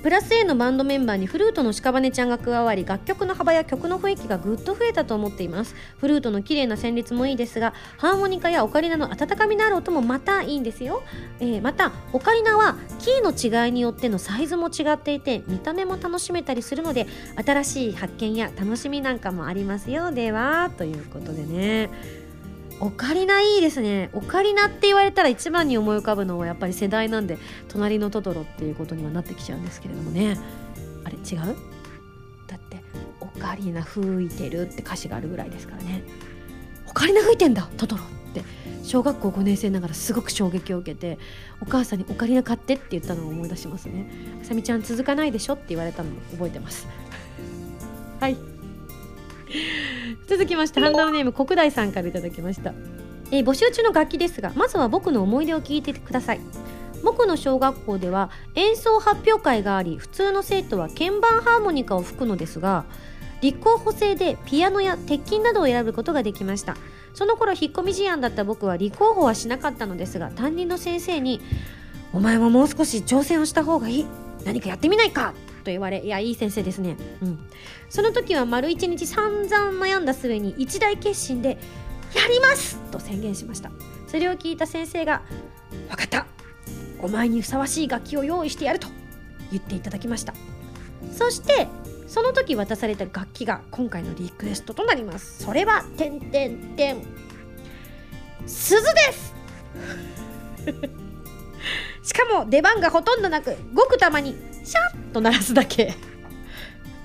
[0.03, 5.75] プラス A のバンドメンバーにフルートの屍ちゃんが加わり楽曲の幅や曲の雰囲気がぐっと増えたと思っています。
[5.97, 11.03] フルートの綺麗な旋律もいいですがハーモニカやオカリナの温かみのある音もまたいいんですよ、
[11.39, 17.07] えーまたオカリナはキーの違いによってのサイズも違っていて見た目も楽しめたりするので
[17.41, 20.11] 新しい発見や楽しみなんかもありますよ。
[20.11, 22.22] ではということでね。
[22.83, 24.09] オカリナいいですね。
[24.11, 27.37] オカリナって言われたら一番に思い浮かぶのはやっぱり世代なんで
[27.69, 30.37] 隣のトトロっていうことにはなってきちゃうんですけれどもね。
[31.05, 31.55] あれ違う？
[32.45, 32.83] だって
[33.21, 36.03] オカリナ吹いてるって歌詞があるぐらいですからね。
[36.85, 38.43] オカリナ吹いてんだトトロって。
[38.83, 41.17] 小学校5年生ながらすごく衝撃を受けて
[41.61, 44.11] お母さんにオカリナ買ってって言ったのを思い出しますね。
[44.41, 46.85] あさみちゃん続かないでしょって言われたのを覚えてます。
[48.19, 48.35] はい。
[50.27, 52.73] 続きましてハンドルネーム国大さんからいただきました、
[53.31, 56.39] えー募集中の楽器ですがまずは僕の思い出を聞いてください。
[57.03, 62.85] 僕の小学校では演奏発表会があり普通の生徒は鍵盤ハーモニカを吹くのですが
[63.41, 66.77] 立候補制でピアノや鉄琴などを選ぶことができました。
[67.13, 71.41] その頃引っ込み思案だった僕は立候補はしなかったのですが担任の先生に
[72.13, 74.05] 「お前ももう少し挑戦をした方がいい。
[74.45, 75.33] 何かやってみないか!」
[75.63, 76.97] と言われいやいい先生ですね。
[77.21, 77.39] うん。
[77.89, 81.58] その時は丸一日散々悩んだ末に一大決心で
[82.15, 83.71] 「やります!」と宣言しました。
[84.08, 85.23] それを聞いた先生が
[85.89, 86.28] 「分かった。
[86.99, 88.88] お前にふさわしい楽器を用意してやる」と
[89.52, 90.34] 言っていただきました。
[91.12, 91.67] そして
[92.08, 95.43] その時渡された楽器が今回のリクエストとなります。
[95.43, 97.02] それは「てんてんてん」
[98.45, 99.34] 鈴です。
[102.03, 105.95] しかも出番がほとんどなくごくたまにシャッと鳴らすだけ。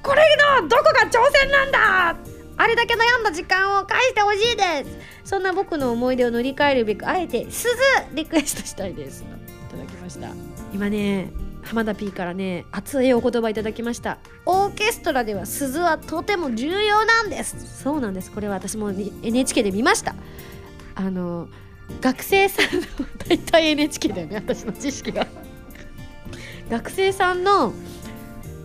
[0.03, 0.23] これ
[0.61, 2.17] のどこが挑戦なんだ！
[2.57, 4.85] あれだけ悩んだ時間を返してほしいで
[5.25, 5.31] す！
[5.31, 7.69] そんな僕の思い出を乗り換えるべくあえて鈴
[8.15, 9.23] リクエストしたいです。
[9.23, 10.29] いただきました。
[10.73, 11.31] 今ね
[11.63, 14.19] 浜田 P からね熱いお言葉いただきました。
[14.47, 17.83] オーケストラでは鈴はとても重要なんです。
[17.83, 18.33] そうなんです。
[18.33, 20.15] これは私も NHK で見ました。
[20.95, 21.49] あの
[22.01, 22.87] 学生さんの
[23.29, 25.27] 大体 NHK だよね私の知識が
[26.71, 27.73] 学生さんの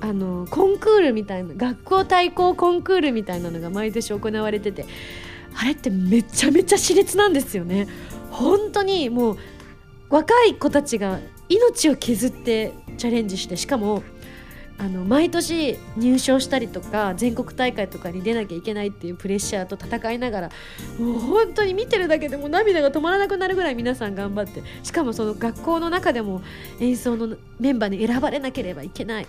[0.02, 4.86] あのコンクールみたいな学校対抗コンクールみたいなのが毎年行われてて
[5.56, 7.88] あれってめちゃめちゃ熾烈なんですよね。
[8.30, 9.38] 本当にもう
[10.10, 14.04] 若い子たちが命を削ってチャレンジしてしかも
[14.78, 20.50] あの毎年入賞したりとか全国大会とかに出なきゃいけないっていうプレッシャーと戦いながら
[21.00, 26.42] もう本当に見てるだけでも涙が止まらなくなるぐらい皆さん頑張ってしかもその学校の中でも
[26.80, 29.28] 演奏のメンバーに選ばれなければいけない。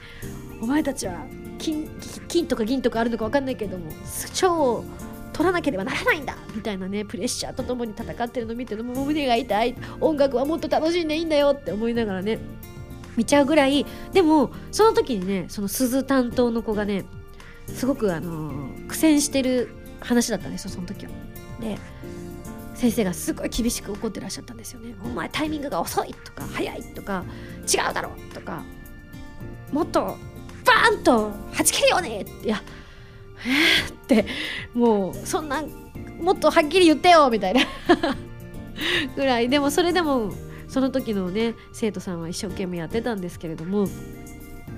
[0.60, 1.26] お前たちは
[1.58, 1.88] 金
[2.28, 3.90] 金とか銀とかあるのか分かんないけども
[4.32, 4.84] 賞を
[5.32, 12.38] 取らなければならないんだみたいなねプレッシャーとともに戦ってるの見てるのも胸が痛い音楽はもっと楽しんでいいんだよって思いながらね
[13.16, 17.04] 見ちゃうぐらいでもその時にねその鈴担当の子がね
[17.68, 19.68] すごくあのー苦戦してる
[20.00, 21.12] 話だったんですよその時は。
[21.60, 21.78] で
[22.74, 24.94] 先生がすごい厳しく怒ってらっしゃったんですよね。
[25.04, 27.24] お前タイミングが遅いとか早いとか
[27.72, 28.62] 違うだろとか
[29.72, 30.16] もっと
[30.64, 32.62] バーンと弾けるよねっていや
[33.46, 34.26] えーって
[34.74, 35.62] もうそんな
[36.20, 37.60] もっとはっきり言ってよみたいな
[39.16, 40.32] ぐらいでもそれでも
[40.74, 43.86] その時のね生徒さんは一生懸命やってたんですけれども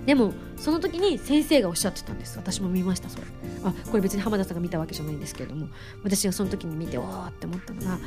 [0.05, 2.37] でもその時に先生がおっしゃってたんです。
[2.37, 3.25] 私も見ましたそれ。
[3.65, 5.69] あこれ別に浜田さんが見たわけじゃないんですけれども。
[6.05, 7.99] 私がその時に見ておーって思ったのが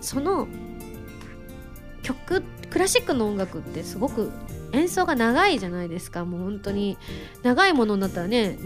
[0.00, 0.48] その
[2.02, 4.32] 曲クラシックの音楽ってすごく
[4.76, 6.24] 演奏が長いじゃないですか。
[6.24, 6.98] もう本当に
[7.42, 8.58] 長いものになったらね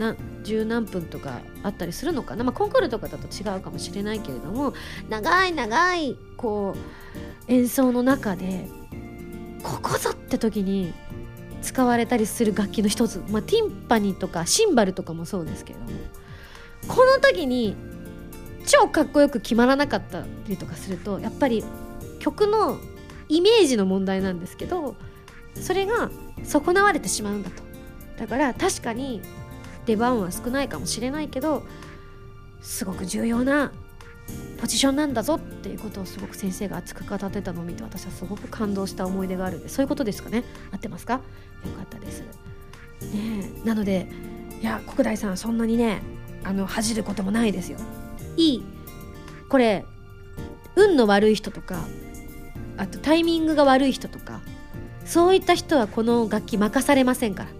[0.43, 4.75] 十何分とかあったりするのかな、まあ、コンクールとかだと違うかもしれないけれども
[5.09, 6.75] 長い長いこ
[7.49, 8.69] う演奏の中で
[9.63, 10.93] ここぞって時に
[11.63, 15.91] 使われたりする楽器の一つ、まあ、ティンパニとかシンバルとかもそうですけれども
[16.89, 17.77] この時に
[18.67, 21.65] 超かっこよく決まらなかったりとかするとやっぱり
[22.19, 22.79] 曲の
[23.29, 24.97] イメージの問題なんですけど
[25.61, 26.11] それが
[26.43, 27.63] 損なわれてしまうんだと。
[28.19, 29.23] だから確かに
[29.87, 31.63] 出番は少ないかもしれないけど
[32.61, 33.73] すごく重要な
[34.61, 40.45] ポジションなんだぞっていうことをすごく先生が熱く語ってたのを見て私はすごく感動した思い出があるんでそういうことですかね。
[40.71, 41.15] 合ってますか？
[41.15, 41.21] よ
[41.77, 42.27] かったです、ね
[43.65, 44.07] え、なので
[44.61, 46.03] いや国大さんそんなにね
[46.45, 47.79] あの恥じることもないですよ。
[48.37, 48.65] いい。
[49.49, 49.85] これ
[50.77, 51.85] 運の悪い人とか
[52.77, 54.41] あとタイミングが悪い人とか
[55.11, 57.51] そういった人はこの楽器任されませんから。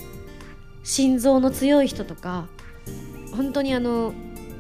[0.83, 2.47] 心臓の強い人とか
[3.37, 4.13] 本当にあの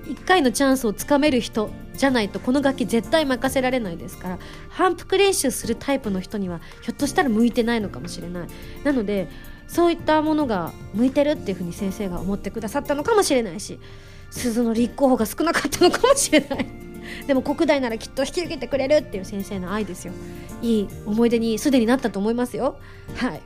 [0.04, 4.38] 1回のチャンスをつかめる人じゃないとこの楽器絶対任せられないですから
[4.68, 8.48] 反復練習するタイプの人にはひょっとしたら向いてないのかもしれない。
[8.84, 9.28] なので
[9.66, 13.78] そういったものが向いてるっていうふうに先生が思ってくださったのかもしれないし
[14.30, 16.89] 鈴の立候補が少なかったのかもしれない。
[17.26, 20.12] でも国大ならきっと引き受けてくれるっていう先生の愛ですよ。
[20.62, 22.78] いい思い出にすでになったと思いますよ。
[23.16, 23.42] はい。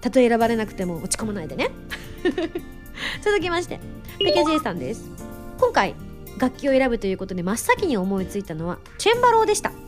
[0.00, 1.70] たとえ選ばれなくても落ち込まないでね。
[3.22, 3.80] 続きまして
[4.18, 5.10] ペケジェイさんです。
[5.58, 5.94] 今回
[6.38, 9.85] 楽器を選ぶということで真っ先に思いついたのはチェンバローでした。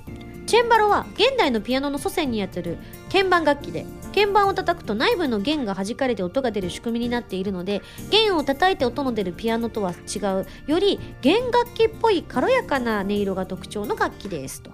[0.49, 2.79] チェンバロは現代のピアノの祖先にあたる
[3.13, 3.85] 鍵盤楽器で
[4.15, 14.71] 鍵盤を叩くと内部の弦が弾かれて音が出る仕組みになっているので弦を叩いて音の出るピアノとは違うより弦楽器っぽい軽やかな音色が特徴の楽器ですと。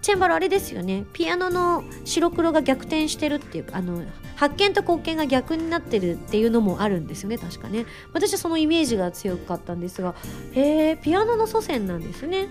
[0.00, 1.04] チェンバロあれですよね。
[1.12, 4.04] ピアノの白黒が逆転してるっていうあの
[4.36, 7.84] 発見と黒鍵が逆になってるっていうのもあるんですよね確かね。
[8.14, 10.14] 私はそのイメージが強かったんですが
[10.54, 12.48] へえピアノの祖先なんですね。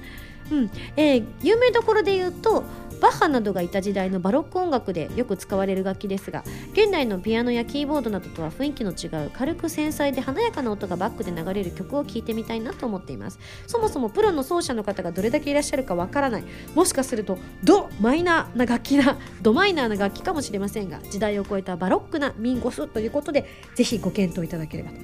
[0.52, 0.70] うん。
[0.96, 2.64] えー、有名どころで言うと
[3.02, 13.40] バッハなどがいた時代のバロック音楽でよく使われる楽器ですが現代のピアノやキーボードなどとは雰囲気の違う軽く繊細で華やかな音がバックで流れる曲を聴いてみたいなと思っています。
[13.68, 16.44] そもそもプロの奏者の方がどれだけいらっしゃるかわからない。
[16.74, 23.46] もしかするとドマイナーな楽器なドマイナーな楽器かもしれませんが時代を超えたバロックなミンゴスということで
[23.76, 24.98] ぜひご検討いただければと。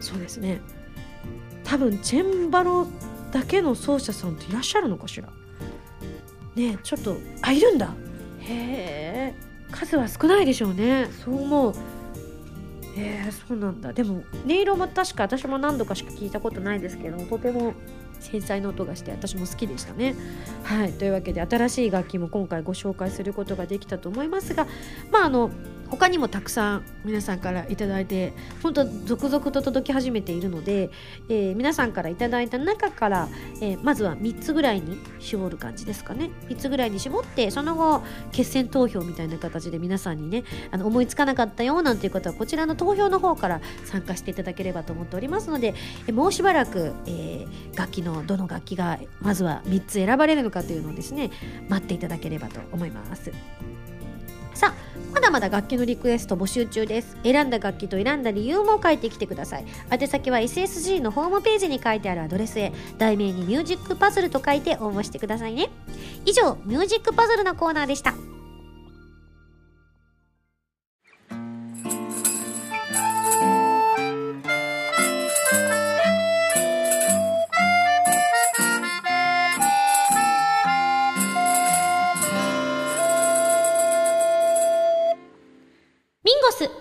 [0.00, 0.60] そうですね。
[1.62, 2.88] 多分チェンバロ
[3.32, 5.28] だけの奏者さんっていらっしゃるのかしら？
[6.56, 7.94] ねちょっとあいるんだ。
[8.40, 9.34] へえ
[9.70, 11.08] 数は少ないでしょうね。
[11.24, 11.74] そう思う。
[12.96, 13.92] えーそうなんだ。
[13.92, 17.74] でも音色も確か私も何度かしか聞いたことないですけどとても
[18.20, 20.14] 繊細な音がして私も好きでしたね。
[20.62, 24.66] はいというわけで新しい楽器も今回ご紹介することができたと思いますが
[25.10, 25.50] まああの
[25.90, 30.90] 他にもたくさん皆さんから頂いて本当続々と届き始めているので、
[31.28, 33.28] えー、皆さんから頂いた中から、
[33.60, 45.74] えー、まずは3つぐらいに絞る感じですかね3つぐらいに絞ってその後決選投票みたいな形で皆さんにねあの思いつかなかったよなんていう方はこちらの投票の方から参加していただければと思っておりますので、
[46.06, 47.46] えー、もうしばらく、え
[47.76, 51.30] 楽器のどの楽器がまずは3つ選ばれるのかというのをですね
[51.68, 53.32] 待っていただければと思います。
[54.54, 57.16] さあまだまだ楽器のリクエスト募集中です。
[57.22, 59.64] 選んだ楽器と選んだ理由も書いてきてください。
[59.90, 65.70] 宛先は SSG のホームページに書いてあるアドレスへ題名にミュージックパズルと書いて応募してくださいね。
[66.24, 68.14] 以上ミュージックパズルのコーナーでした。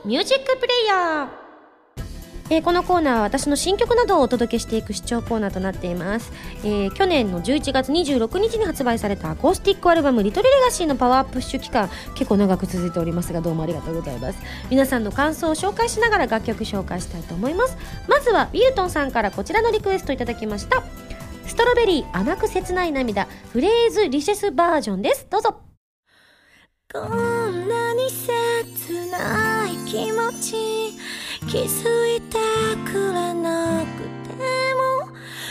[0.09, 1.29] ミュージックプレイヤー。
[2.49, 6.31] えー、このコーナーは私の新曲などをお届けしていく視聴コーナーとなっています、
[6.63, 11.91] えー、去年の11月26日に発売されたアコースティックアルバム「リトルレガシーのパワープッシュ期間。
[12.15, 14.39] 結構長く続いておりますがどうもありがとうございます。
[14.71, 17.77] 皆さんの感想を紹介しながら楽曲紹介したいと思います。
[18.07, 20.81] まずはウィルトンさんからこちらのリクエストいただきました。
[21.45, 23.27] ストロベリー甘く切ない涙。
[23.51, 25.27] フレーズリシェスバージョンです。
[25.29, 25.61] どうぞ。
[26.91, 29.48] こんなに切ない
[29.89, 30.93] 気持ち
[31.47, 32.37] 気づいて
[32.85, 34.37] くれなくて
[34.75, 35.09] も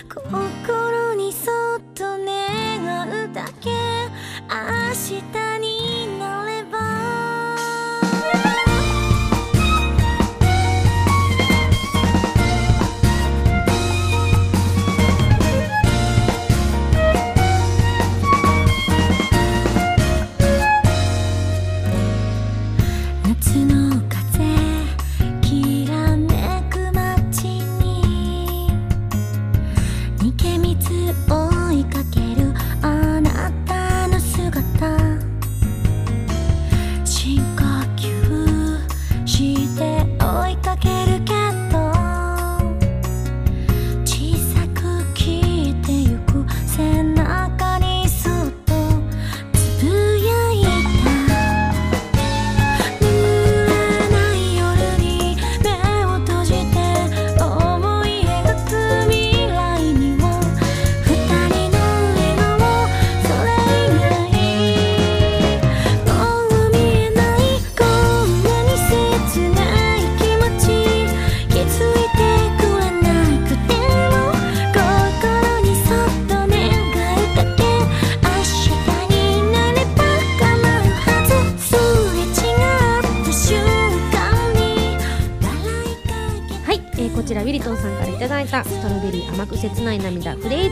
[0.08, 3.70] 心にそっと願うだけ。
[4.48, 5.57] 明日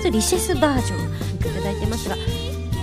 [0.06, 2.14] ズリシェスバージョンいただいてますが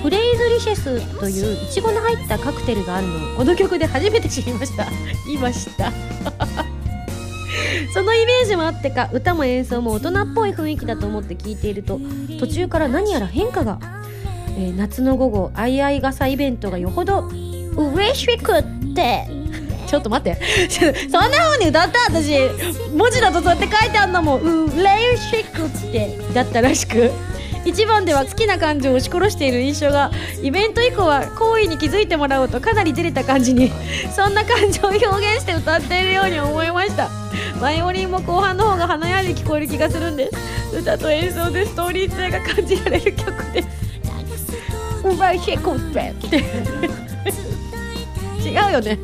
[0.02, 4.84] フレーズリシェスといういちごの入ったカクテルがあるのをこの曲で初めて知りました。
[5.32, 5.94] いました。
[7.94, 12.02] そのイメージもあってか歌も演奏も大人っぽい雰囲気だと思って聴いていると
[12.40, 13.80] 途中から何やら変化が、
[14.58, 17.30] えー夏の午後あいあい傘イベントがよほど
[17.78, 18.64] 嬉しくっ
[18.94, 19.33] て。
[19.94, 20.70] ちょっと待って。
[21.08, 22.00] そんな風に歌った？
[22.10, 22.36] 私
[22.96, 24.42] 文字だとそうやって書いてあんのもん。
[24.42, 26.18] 嬉しくって。
[26.34, 27.12] だったらしく。
[27.64, 30.10] 一番では好きな感情を押し殺している印象が
[30.42, 33.72] イベント以降は好意に気づいてもらおうとかなりずれた感じに
[34.14, 37.10] そんな感情を表現して歌っているように思いました。
[37.62, 40.30] バイオリンも後半の方が華やいで聞こえる気がするんで
[40.72, 40.76] す。
[40.78, 43.62] 歌と演奏でストーリー性が感じられる曲で。
[43.62, 43.68] す
[45.08, 46.38] うまいしこってって。
[48.50, 48.94] 違うよね。
[48.94, 48.98] い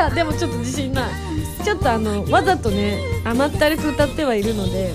[0.00, 1.04] やでもちょっと自信ない。
[1.62, 4.94] ちょっとあのわざとね甘ったるく歌ってはいるので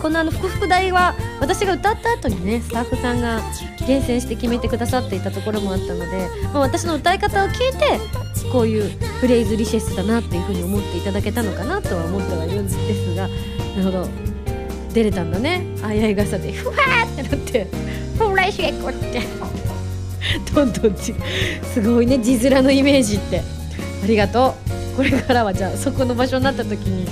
[0.00, 3.40] このあの「ふくふく大」は私が歌った後にねスタッフさんが
[3.86, 8.00] 厳選して決めてくださっていたところもあったので、まあ、私の歌い方を聞いて
[8.50, 8.90] こういう
[9.20, 13.34] フレーズリシェスだなっていうふうに思っていただけたのかなとは思ってはいるんですがな
[13.76, 14.08] るほど。
[14.94, 15.66] 出れたんだね。
[15.82, 17.66] あいあい傘でふわってなって
[18.16, 19.20] 「フレッシュエコ」って。
[20.54, 21.12] どんどんす
[21.82, 23.55] ごいね字面のイメージって。
[24.02, 24.54] ありがと
[24.94, 24.96] う。
[24.96, 27.06] これからはじゃあそこの場所になった時に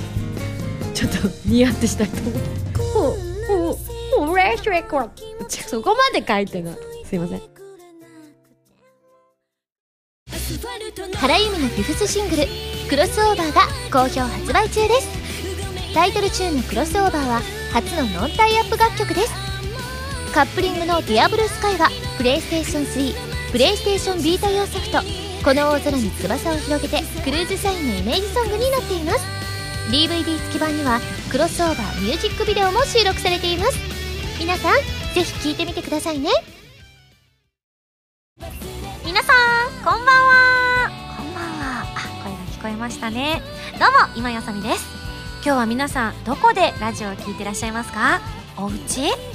[0.93, 2.33] ちょっとニヤってしたいと思う。
[2.93, 3.13] ほう。
[3.47, 4.25] ほう。
[4.25, 4.35] ほう。
[4.37, 5.09] レッシュエコ
[5.47, 6.73] ちそこまで書いてな
[7.03, 7.41] すいません。
[11.15, 12.43] 原由美のフィフスシングル
[12.89, 13.61] 「クロスオーバー」が
[13.91, 15.07] 好評発売中です。
[15.93, 17.41] タイトルチューンの「クロスオーバー」は
[17.73, 19.33] 初のノンタイアップ楽曲です。
[20.33, 23.15] カップリングの「ディアブルスカイはプレイステーション3
[23.51, 24.99] プレイステーションビータ用ソフト
[25.45, 29.19] 「この大空に翼を広げて」クルーズサインのイメージソングになっています。
[29.91, 33.77] DVD 付き版にはクロスオーバーミュージックビデオも収録されています。
[34.39, 34.73] 皆さん
[35.13, 36.31] ぜひ聴いてみてくださいね。
[39.05, 40.89] 皆さんこんばんは。
[41.15, 41.85] こんばんは。
[41.95, 43.43] あ声が聞こえましたね。
[43.79, 44.83] どうも今やさみです。
[45.43, 48.19] 今日は皆さんどこでラジオを聞いてらっしゃいますか？
[48.57, 49.34] お家？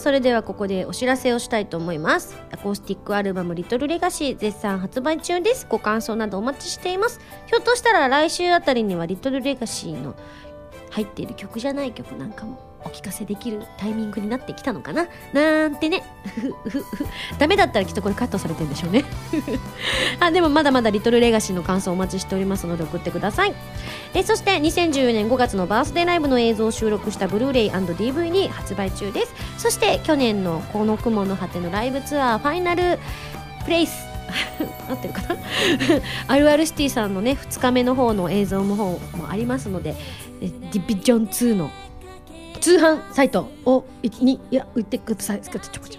[0.00, 2.36] それではここでお知らせをしたいと思います。
[2.50, 5.66] アコースティックアルバム「リトルレガシー絶賛発売中です。
[5.68, 7.20] ご感想などお待ちしています。
[7.46, 10.14] ひょっとしたら来週あたりにはリトルレガシーの
[10.90, 15.06] 入っている曲じゃない曲なんかもお聞かせできるタイミングになってきたのかな？
[15.32, 16.02] なんてね。
[17.38, 19.04] ダメだったらきっとこれカットされてるんでしょうね。
[20.20, 23.54] あでもまだまだリトルレガシーの感想お待ちしておりますので送ってください。
[24.14, 29.34] えそして2014年5月のバースデーライブの映像を収録したブルーレイ &DVD 発売中です。
[29.58, 32.98] そして去年のこの雲の果てのライブツアーファイナル
[33.64, 34.10] プレイス。
[34.88, 35.36] 合ってるかな？
[36.28, 39.96] あるあるシティさんのね2日目の方の映像の方もありますので
[40.40, 41.70] ディビジョン2の
[42.60, 45.40] 通販サイトをいにいや売ってください。
[45.40, 45.88] ちょこちょこ。
[45.88, 45.96] ち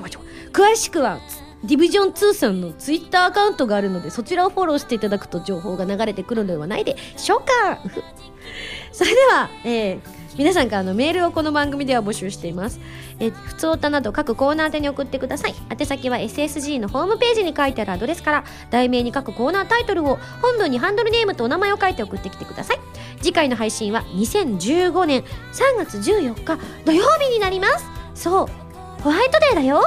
[0.00, 1.18] ょこちょこ詳しくは
[1.64, 7.80] ディビジョン2さんのツイッターアカウントがあるのでそちらをフォローしていただくと情報が流れてくるのではないでしょうか。
[8.92, 12.80] それでは、えー皆さんからのメールをこの番組では募集しています。
[13.20, 15.54] えー、普通歌など各コーナー宛てに送ってください。
[15.70, 22.80] 宛先は SSG のホームページに書いてあるアドレスから、題名に各コーナータイトルを、本文にハンドルネームとお名前を書いて送ってきてください。
[23.18, 27.86] 次回の配信は2015年3月14日土曜日になります。
[28.16, 29.82] そう、ホワイトデーだよ。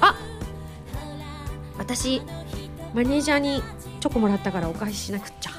[0.00, 0.14] あ
[1.76, 2.22] 私、
[2.94, 3.64] マネージャーに
[3.98, 5.50] チョコもらったからお返ししなくっちゃ。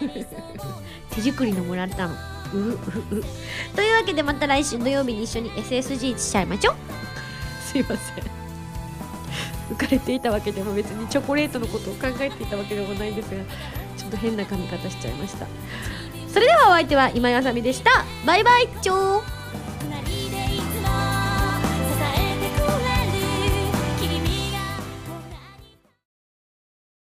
[1.14, 2.31] 手作りのもらったの。
[2.52, 2.78] うう
[3.74, 6.74] というわけでまた来週土曜日に一緒に SSG しちゃいましょう
[7.62, 7.98] すいません。
[9.70, 13.42] 浮かれていたわけでも別にチョコレートのことを考えていたわけでもないんですが
[13.96, 15.46] ちょっと変な髪型しちゃいました。
[16.28, 18.04] それではお相手は今井あさみでした。
[18.26, 19.41] バイバイチョー